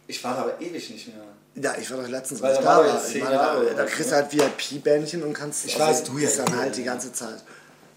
[0.08, 1.24] Ich war da aber ewig nicht mehr.
[1.56, 4.12] Ja, ich war doch letztens, Weil da da war jetzt Jahre da, da so, kriegst
[4.12, 5.66] du halt VIP-Bändchen und kannst.
[5.66, 7.43] Ich weiß, du ja bist dann halt die ganze Zeit.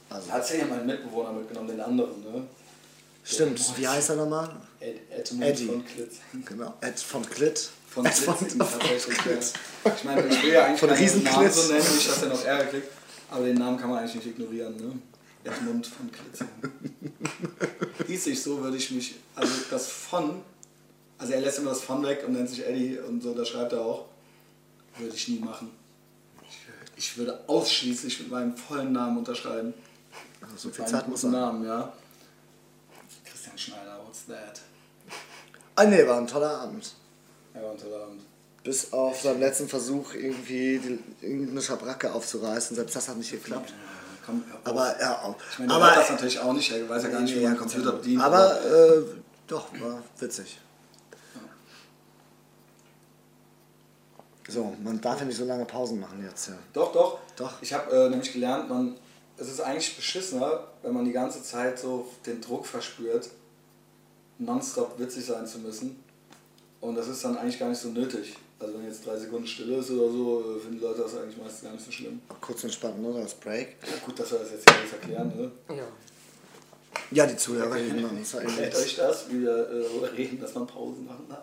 [0.09, 2.47] Also, Hat ja meinen Mitbewohner mitgenommen, den anderen, ne?
[3.25, 3.61] stimmt.
[3.77, 4.49] Wie heißt er nochmal?
[4.81, 5.67] Ed, Edmund Eddie.
[5.67, 6.17] von Klitz.
[6.47, 6.75] Genau.
[6.81, 7.69] Ed von Klitt.
[7.91, 9.19] Von Ed Klitz, von, tatsächlich.
[9.19, 9.53] Klitt.
[9.97, 11.67] Ich meine, ich will ja eigentlich Von keinen Namen Riesenklitz.
[11.67, 12.89] so nennen, nicht, dass er noch Ärger kriegt.
[13.31, 14.93] Aber den Namen kann man eigentlich nicht ignorieren, ne?
[15.45, 16.49] Edmund von Klitz.
[18.07, 20.41] Hieß ich so, würde ich mich, also das von,
[21.19, 23.73] also er lässt immer das von weg und nennt sich Eddie und so, da schreibt
[23.73, 24.07] er auch,
[24.97, 25.71] würde ich nie machen.
[26.97, 29.73] Ich, würde ausschließlich mit meinem vollen Namen unterschreiben.
[30.57, 31.31] So viel Zeit muss sein.
[31.31, 31.93] Namen, ja.
[33.25, 34.61] Christian Schneider, what's that?
[35.77, 36.93] Ah, nee, war ein toller Abend.
[37.55, 38.23] Ja, unter der Hand.
[38.65, 42.75] Bis auf seinen letzten Versuch, irgendwie die, irgendeine Schabracke aufzureißen.
[42.75, 43.71] Selbst das hat nicht geklappt.
[43.71, 43.77] Ja,
[44.27, 44.45] komm.
[44.65, 45.37] Aber ja, auch.
[45.53, 47.93] Ich meine, aber, das natürlich auch nicht, er weiß ja gar nicht, wie man Computer
[47.93, 48.21] bedient.
[48.21, 49.03] aber äh,
[49.47, 50.59] doch, war witzig.
[54.49, 56.49] So, man darf ja nicht so lange Pausen machen jetzt.
[56.49, 56.55] Ja.
[56.73, 57.19] Doch, doch.
[57.37, 57.61] Doch.
[57.63, 58.97] Ich habe äh, nämlich gelernt, man,
[59.37, 63.29] es ist eigentlich beschissener, wenn man die ganze Zeit so den Druck verspürt,
[64.39, 66.03] nonstop witzig sein zu müssen.
[66.81, 68.37] Und das ist dann eigentlich gar nicht so nötig.
[68.61, 71.37] Also wenn jetzt drei Sekunden still ist oder so, äh, finden die Leute das eigentlich
[71.37, 72.21] meistens gar nicht so schlimm.
[72.41, 73.13] Kurz entspannt, ne?
[73.21, 73.77] Das Break.
[73.83, 75.29] Ja, gut, dass wir das jetzt hier alles erklären.
[75.37, 75.77] Ne?
[75.77, 75.85] Ja.
[77.11, 80.55] Ja, die Zuhörer reden war irgendwie- Erklärt euch das, wie wir äh, darüber reden, dass
[80.55, 81.43] man Pausen machen darf?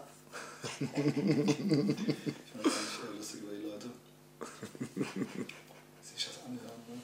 [0.79, 1.95] ich meine,
[2.63, 3.87] das ist eigentlich äh, lustig über die Leute.
[6.03, 7.01] Sich das anhören, ne?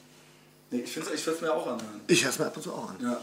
[0.72, 2.02] Nee, ich, würde es mir auch anhören.
[2.08, 2.98] Ich höre es mir ab und zu auch an.
[3.02, 3.18] Ja.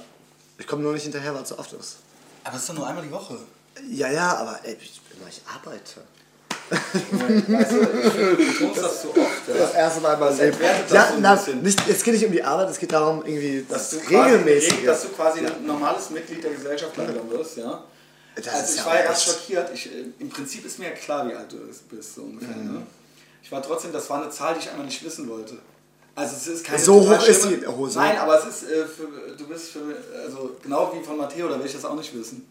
[0.59, 1.97] Ich komme nur nicht hinterher, weil es so oft ist.
[2.45, 3.39] Aber es ist doch nur einmal die Woche.
[3.91, 6.01] Ja, ja, aber ey, ich, ich arbeite.
[6.71, 7.81] Weißt du,
[8.39, 9.55] ich betonst das so oft, ja.
[9.55, 11.19] Das erste Mal entwertet das Ja, so
[11.55, 14.85] na, nicht, es geht nicht um die Arbeit, es geht darum, irgendwie dass das regelmäßige.
[14.85, 17.85] dass du quasi ein normales Mitglied der Gesellschaft langsam wirst, ja.
[18.35, 19.71] Das also ist ich ja war ja ganz echt- schockiert.
[19.75, 21.57] Ich, äh, Im Prinzip ist mir ja klar, wie alt du
[21.89, 22.55] bist, so ungefähr.
[22.57, 22.87] Ne?
[23.43, 25.59] Ich war trotzdem, das war eine Zahl, die ich einfach nicht wissen wollte.
[26.19, 29.07] Also es ist keine So hoch ist die- so- Nein, aber es ist äh, für,
[29.37, 29.81] du bist für
[30.25, 32.47] also genau wie von Matteo, da will ich das auch nicht wissen.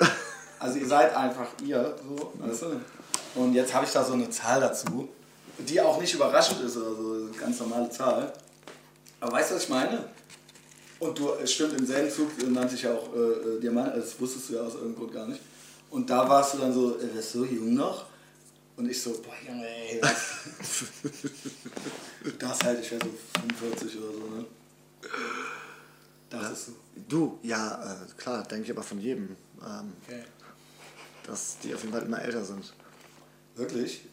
[0.60, 3.40] Also ihr seid einfach ihr, so, weißt du?
[3.40, 5.08] Und jetzt habe ich da so eine Zahl dazu,
[5.58, 8.32] die auch nicht überraschend ist oder so, eine ganz normale Zahl.
[9.20, 10.04] Aber weißt du, was ich meine?
[10.98, 13.18] Und du, es stimmt, im selben Zug nannte ich ja auch äh,
[13.56, 15.40] äh, Diamant, also das wusstest du ja aus irgendeinem Grund gar nicht.
[15.90, 18.06] Und da warst du dann so, äh, wer ist so jung noch?
[18.78, 20.36] Und ich so, boah Junge, ey, was?
[22.38, 23.10] das halt, ich wäre so
[23.40, 24.46] 45 oder so, ne?
[26.30, 26.72] Das ist so.
[27.08, 30.22] Du, ja, äh, klar, denke ich aber von jedem, ähm, Okay.
[31.24, 32.72] dass die auf jeden Fall immer älter sind.
[33.56, 34.06] Wirklich?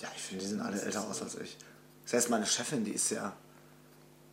[0.00, 1.56] Ja, ich finde, die sehen alle älter aus als ich.
[2.04, 3.36] Das heißt, meine Chefin, die ist ja.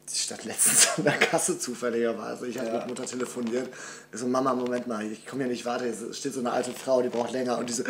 [0.07, 2.45] Die stand letztens an der Kasse zufälligerweise.
[2.47, 2.77] Ich hatte Ja.
[2.77, 3.69] mit Mutter telefoniert.
[4.13, 5.85] Ich so, Mama, Moment mal, ich komme hier nicht weiter.
[5.85, 7.57] Hier steht so eine alte Frau, die braucht länger.
[7.57, 7.83] Und die so,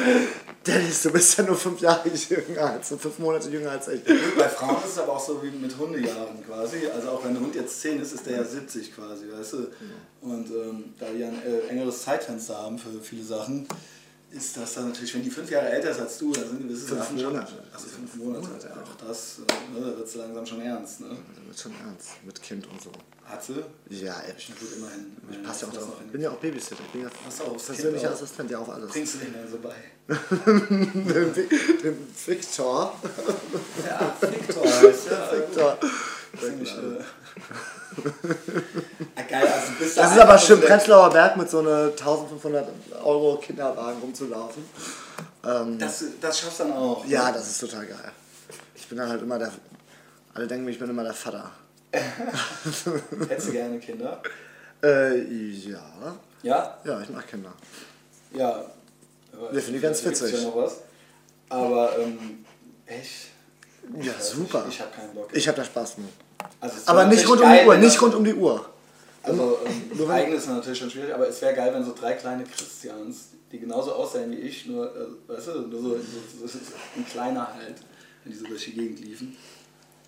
[0.66, 4.01] Dennis, du bist ja nur fünf Jahre jünger als, so fünf Monate jünger als ich.
[4.38, 6.88] Bei Frauen ist es aber auch so wie mit Hundejahren quasi.
[6.88, 9.68] Also auch wenn ein Hund jetzt 10 ist, ist der ja 70 quasi, weißt du?
[10.22, 13.68] Und ähm, da die ein äh, engeres Zeitfenster haben für viele Sachen,
[14.36, 16.88] ist das dann natürlich, wenn die fünf Jahre älter ist als du, dann sind gewisse
[16.88, 17.34] Fünf Sachen schon.
[17.34, 17.54] Monate.
[17.74, 18.48] Also fünf Monate.
[18.48, 18.84] Monate, ja.
[18.84, 21.02] Auch das, äh, ne, da wird es langsam schon ernst.
[21.02, 21.08] Ne?
[21.10, 22.92] Das wird schon ernst, mit Kind und so.
[23.24, 23.64] Hat sie?
[23.90, 25.18] Ja, ey, ich, Gut, immerhin.
[25.32, 25.94] ich passe ja auch drauf.
[26.06, 26.82] Ich bin ja auch Babysitter.
[26.86, 28.14] Ich bin ja persönlicher auch.
[28.14, 28.92] Assistent, ja auf alles.
[28.92, 29.74] Bringst du den dann so bei?
[30.08, 31.34] Den,
[31.84, 33.00] den Victor.
[33.88, 35.32] Ja, Victor heißt ja.
[35.32, 35.80] Victor.
[36.40, 37.04] Ziemlich, äh,
[39.16, 42.68] ah, geil, also bist da Das ist aber schlimm, Prenzlauer Berg mit so einer 1500
[43.04, 44.64] Euro Kinderwagen rumzulaufen.
[45.46, 47.06] Ähm, Das, das schaffst du dann auch.
[47.06, 48.12] ja, das ist total geil.
[48.76, 49.52] ich bin dann halt immer der.
[50.34, 51.52] Alle denken, ich bin immer der Vater.
[53.30, 54.22] Hättest du gerne Kinder?
[54.84, 55.80] Äh, ja.
[56.44, 56.78] Ja?
[56.84, 57.54] Ja, ich mag Kinder.
[58.34, 58.66] Ja.
[59.52, 60.34] Ja, finde ich ganz witzig.
[60.34, 60.78] Ja noch was.
[61.50, 62.46] Aber, ähm,
[62.86, 63.30] echt?
[64.02, 64.66] Ja, super.
[64.68, 65.30] Ich, ich habe keinen Bock.
[65.32, 66.10] Ich habe da Spaß mit.
[66.60, 68.70] Also, Aber nicht rund um die Uhr, nicht das- rund um die Uhr.
[69.24, 71.94] Also, ähm, Nur wenn- eigenes ist natürlich schon schwierig, aber es wäre geil, wenn so
[72.00, 76.48] drei kleine Christians, die genauso aussehen wie ich, nur, äh, weißt du, nur so, so,
[76.48, 76.58] so,
[76.96, 77.76] ein kleiner halt,
[78.24, 79.36] wenn die so durch die Gegend liefen.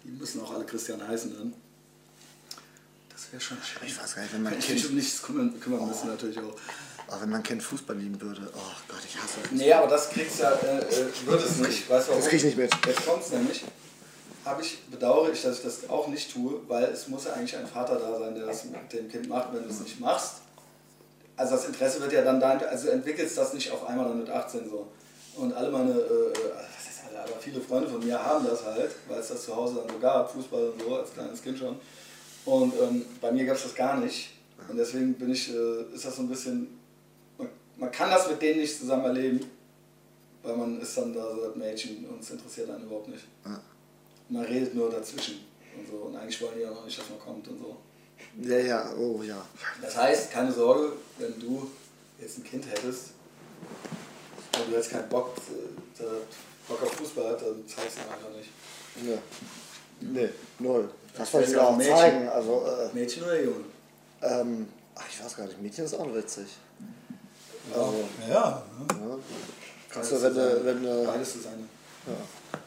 [0.04, 1.54] Die müssen auch alle Christian heißen dann.
[3.12, 3.88] Das wäre schon schön.
[3.88, 6.54] Ich weiß gar nicht, wenn Wenn ich Kind, um nichts kümmern, kümmern müssen natürlich auch.
[7.10, 8.42] oh, wenn mein Kind Fußball lieben würde.
[8.56, 9.52] Oh Gott, ich hasse es.
[9.52, 11.90] Nee, aber das kriegst du ja, äh, äh, wird es nicht.
[11.90, 12.22] Weißt du warum?
[12.22, 12.72] Das krieg ich nicht mit.
[12.86, 13.64] Jetzt kommt es nämlich.
[14.48, 17.58] Habe ich, bedauere ich, dass ich das auch nicht tue, weil es muss ja eigentlich
[17.58, 20.36] ein Vater da sein, der das mit dem Kind macht, wenn du es nicht machst.
[21.36, 24.30] Also das Interesse wird ja dann dein, also entwickelst das nicht auf einmal dann mit
[24.30, 24.88] 18 so.
[25.36, 29.20] Und alle meine, äh, äh, alle, aber viele Freunde von mir haben das halt, weil
[29.20, 31.78] es das zu Hause dann so gab, Fußball und so, als kleines Kind schon.
[32.46, 34.30] Und ähm, bei mir gab es das gar nicht.
[34.70, 36.80] Und deswegen bin ich, äh, ist das so ein bisschen,
[37.38, 39.42] man, man kann das mit denen nicht zusammen erleben,
[40.42, 43.26] weil man ist dann da so das Mädchen und es interessiert einen überhaupt nicht.
[43.46, 43.60] Ja.
[44.30, 45.46] Man redet nur dazwischen
[45.78, 45.96] und so.
[45.98, 47.78] Und eigentlich wollen die ja noch nicht, dass man kommt und so.
[48.42, 49.46] Ja, ja, oh ja.
[49.82, 51.70] Das heißt, keine Sorge, wenn du
[52.20, 53.12] jetzt ein Kind hättest
[54.60, 55.36] und du hättest keinen Bock,
[56.00, 56.04] äh,
[56.68, 58.50] Bock auf Fußball hat, dann zeigst du ihn einfach nicht.
[59.04, 59.18] Nee.
[60.00, 60.90] Nee, null.
[61.16, 61.96] Das wollte ich ja auch auch Mädchen.
[61.96, 62.28] zeigen.
[62.30, 63.66] Also, äh, Mädchen oder Junge?
[64.22, 66.46] ähm, ach, ich weiß gar nicht, Mädchen ist auch witzig.
[67.74, 68.34] Also, ja.
[68.34, 68.64] ja.
[69.90, 71.58] Kannst du, wenn du, wenn du, Beides ist eine.
[72.08, 72.60] ja.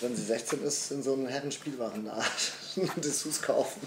[0.00, 2.24] Wenn sie 16 ist, in so einen Herrenspielwarenladen
[2.96, 3.80] Dessous kaufen.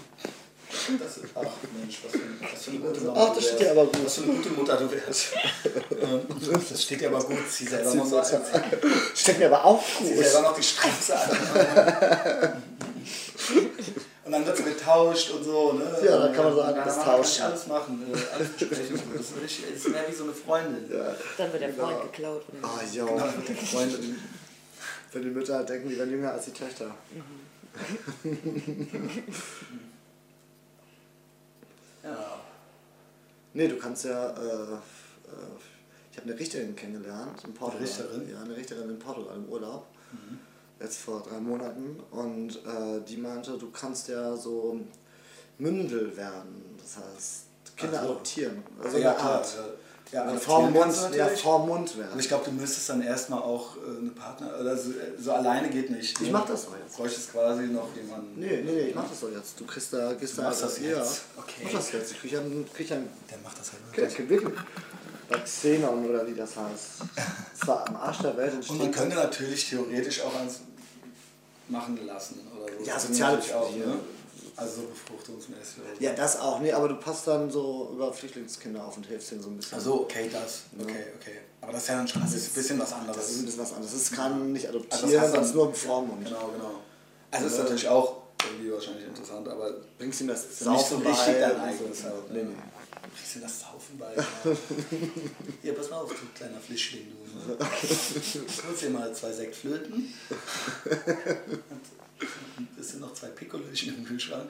[0.98, 1.42] Das ist, ach
[1.78, 2.20] Mensch, was für,
[2.52, 3.20] was für eine gute Mama.
[3.24, 3.62] Ach, du das steht wärst.
[3.62, 4.04] dir aber gut.
[4.04, 5.26] Was für eine gute Mutter du wärst.
[6.00, 6.20] Ähm,
[6.70, 7.38] das steht dir aber gut.
[7.50, 8.40] Sie selber noch so anziehen.
[9.14, 10.24] Steckt mir aber auch Sie gut.
[10.24, 12.62] selber noch die Straße an.
[14.24, 15.84] Und dann wird sie getauscht und so, ne?
[16.06, 19.00] Ja, dann kann man so Und alles dann kann alles machen, äh, alles besprechen.
[19.14, 20.90] Das ist, richtig, das ist mehr wie so eine Freundin.
[21.36, 22.42] Dann wird der Freund geklaut.
[22.48, 22.68] Oder?
[22.68, 23.04] Ah, jo.
[23.06, 24.18] Genau, mit der Freundin.
[25.12, 26.94] Wenn die Mütter halt denken, die werden jünger als die Töchter.
[32.02, 32.40] Ja.
[33.54, 34.30] Nee, du kannst ja.
[34.30, 34.78] Äh, äh,
[36.10, 37.86] ich habe eine Richterin kennengelernt in Portugal.
[37.86, 38.28] Richterin?
[38.28, 39.86] Ja, eine Richterin in Portugal im Urlaub.
[40.80, 42.00] Jetzt vor drei Monaten.
[42.10, 44.80] Und äh, die meinte, du kannst ja so
[45.58, 46.76] Mündel werden.
[46.78, 47.44] Das heißt,
[47.76, 48.04] Kinder so.
[48.06, 48.62] adoptieren.
[48.82, 49.32] Also ja, eine klar.
[49.36, 49.54] Art.
[49.56, 49.64] Ja,
[50.12, 52.12] ja adoptieren vorm Mund, ja, vorm Mund werden.
[52.12, 55.68] Und ich glaube, du müsstest dann erstmal auch äh, eine Partner, oder so, so alleine
[55.70, 56.20] geht nicht.
[56.20, 56.32] Ich ne?
[56.32, 56.98] mach das doch jetzt.
[56.98, 58.38] Du bräuchst quasi noch jemanden.
[58.38, 59.58] Nee, nee, nee, ich mach das doch jetzt.
[59.58, 60.48] Du kriegst da, gehst Du da.
[60.48, 61.22] machst das ja, jetzt?
[61.36, 61.52] Okay.
[61.60, 62.12] Ich mach das jetzt.
[62.12, 64.16] Ich krieg einen, krieg einen Der macht das halt Okay, wirklich.
[64.16, 66.90] gibt wirklich Xenon oder wie das heißt.
[67.60, 70.60] Es war am Arsch der Welt Und man könnte natürlich theoretisch auch eins
[71.68, 72.84] machen lassen oder so.
[72.84, 73.98] Ja, Das soziale natürlich auch, ne?
[74.56, 75.78] Also so befruchtungsmäßig.
[76.00, 76.60] Ja, das auch.
[76.60, 79.74] Nee, aber du passt dann so über Flüchtlingskinder auf und hilfst denen so ein bisschen.
[79.78, 80.62] Also okay, das.
[80.78, 81.38] Okay, okay.
[81.60, 83.26] Aber das ist ja dann schon ein bisschen was das ist ein anderes.
[83.44, 83.92] bisschen was anderes.
[83.94, 86.24] Es kann nicht Also adoptieren, das heißt das ist nur im dann- Vormund.
[86.24, 86.70] Genau, genau.
[87.30, 91.06] Also ist natürlich auch irgendwie wahrscheinlich interessant, aber Bringst ihm das ist nicht so Saufen
[91.06, 91.62] richtig dein und so.
[91.84, 92.04] eigenes.
[92.04, 92.48] halt, Nee, ne?
[92.50, 92.56] nee.
[93.16, 94.14] Kriegst du das Saufen bei?
[94.16, 94.26] Ja.
[95.62, 97.52] Hier, pass mal auf, du kleiner Fischling, du.
[97.52, 97.58] Ne?
[98.68, 99.92] Holst dir mal zwei Sektflöten.
[99.94, 100.12] Und
[102.80, 104.48] es sind noch zwei Pikolöchen im Kühlschrank.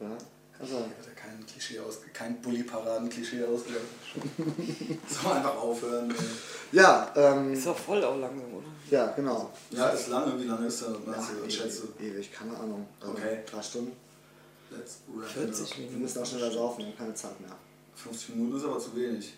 [0.00, 0.16] Ja,
[0.60, 3.82] also, Ich hatte kein Klischee aus, kein Bulli-Paraden-Klischee ausgedacht.
[5.08, 6.12] Soll man einfach aufhören.
[6.72, 8.66] ja, ähm, Ist doch voll auch langsam, oder?
[8.90, 9.52] ja, genau.
[9.70, 10.38] Ja, ist lange.
[10.40, 10.88] Wie lange ist das?
[10.90, 12.02] Ja, Meinst du, was schätzt du?
[12.02, 12.86] ewig, ewig, keine Ahnung.
[13.00, 13.38] Also Okay.
[13.50, 13.92] Drei Stunden.
[14.70, 15.78] Let's wrap it 40 up.
[15.92, 17.56] Wir müssen auch schneller saufen, wir haben keine Zeit mehr.
[17.96, 19.32] 50 Minuten ist aber zu wenig.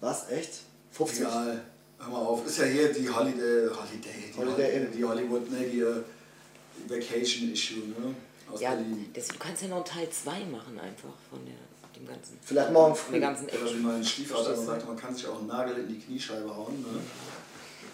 [0.00, 0.28] Was?
[0.30, 0.60] Echt?
[0.92, 1.20] 50?
[1.20, 1.62] Egal.
[1.98, 2.46] Hör mal auf.
[2.46, 4.92] Ist ja hier die Holiday, Holiday, die, Holiday Inn.
[4.92, 5.84] die Hollywood, ne, die
[6.86, 8.14] äh, Vacation Issue, ne?
[8.50, 9.10] Aus Ja, Berlin.
[9.14, 11.54] das, du kannst ja noch einen Teil 2 machen einfach von der,
[11.96, 12.38] dem ganzen.
[12.42, 13.18] Vielleicht morgen früh.
[13.20, 16.54] ganzen Oder wie mein Stiefvater sagte, man kann sich auch einen Nagel in die Kniescheibe
[16.54, 16.80] hauen.
[16.82, 17.00] Ne?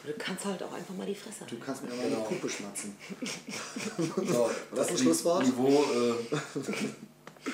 [0.03, 2.17] Du kannst halt auch einfach mal die Fresse Du kannst mir Genau.
[2.17, 2.97] eine Puppe schmatzen.
[4.27, 5.45] So, das ein Ni- Schlusswort?
[5.45, 6.15] Niveau äh,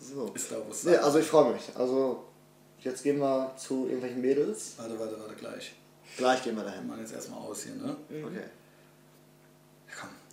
[0.00, 0.32] So.
[0.34, 1.62] ist da, wo es Nee, also ich freue mich.
[1.74, 2.24] Also
[2.80, 4.74] jetzt gehen wir zu irgendwelchen Mädels.
[4.78, 5.74] Warte, warte, warte, gleich.
[6.16, 6.86] Gleich gehen wir Wir dahin.
[6.86, 7.96] machen jetzt erstmal aus hier, ne?
[8.08, 8.44] Okay.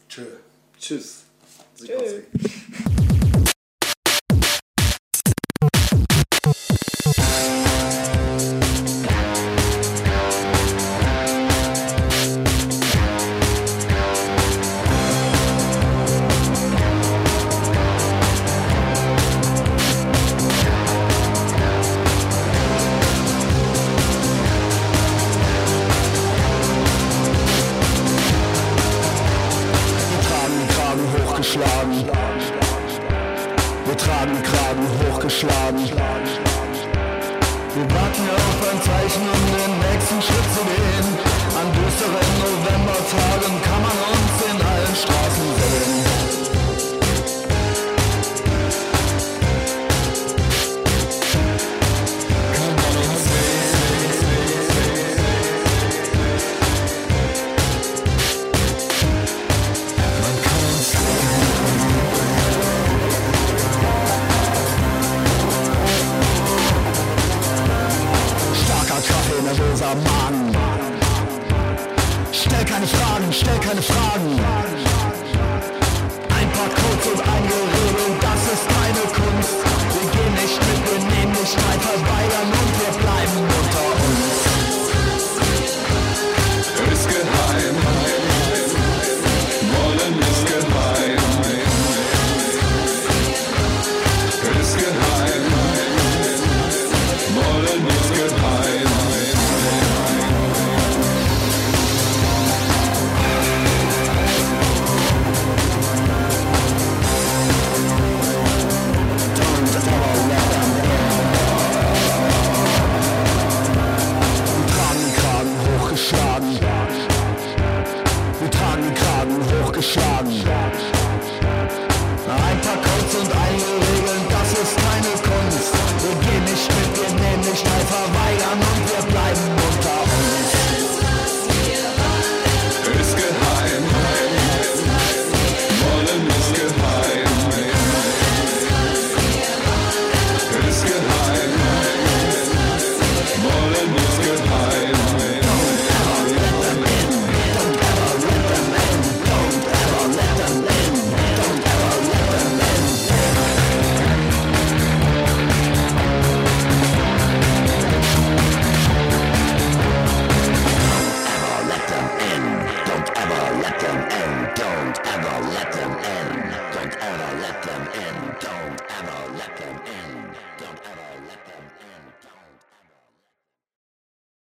[0.10, 0.26] Tschö.
[0.80, 1.24] Tschüss.
[1.78, 2.24] Tschö.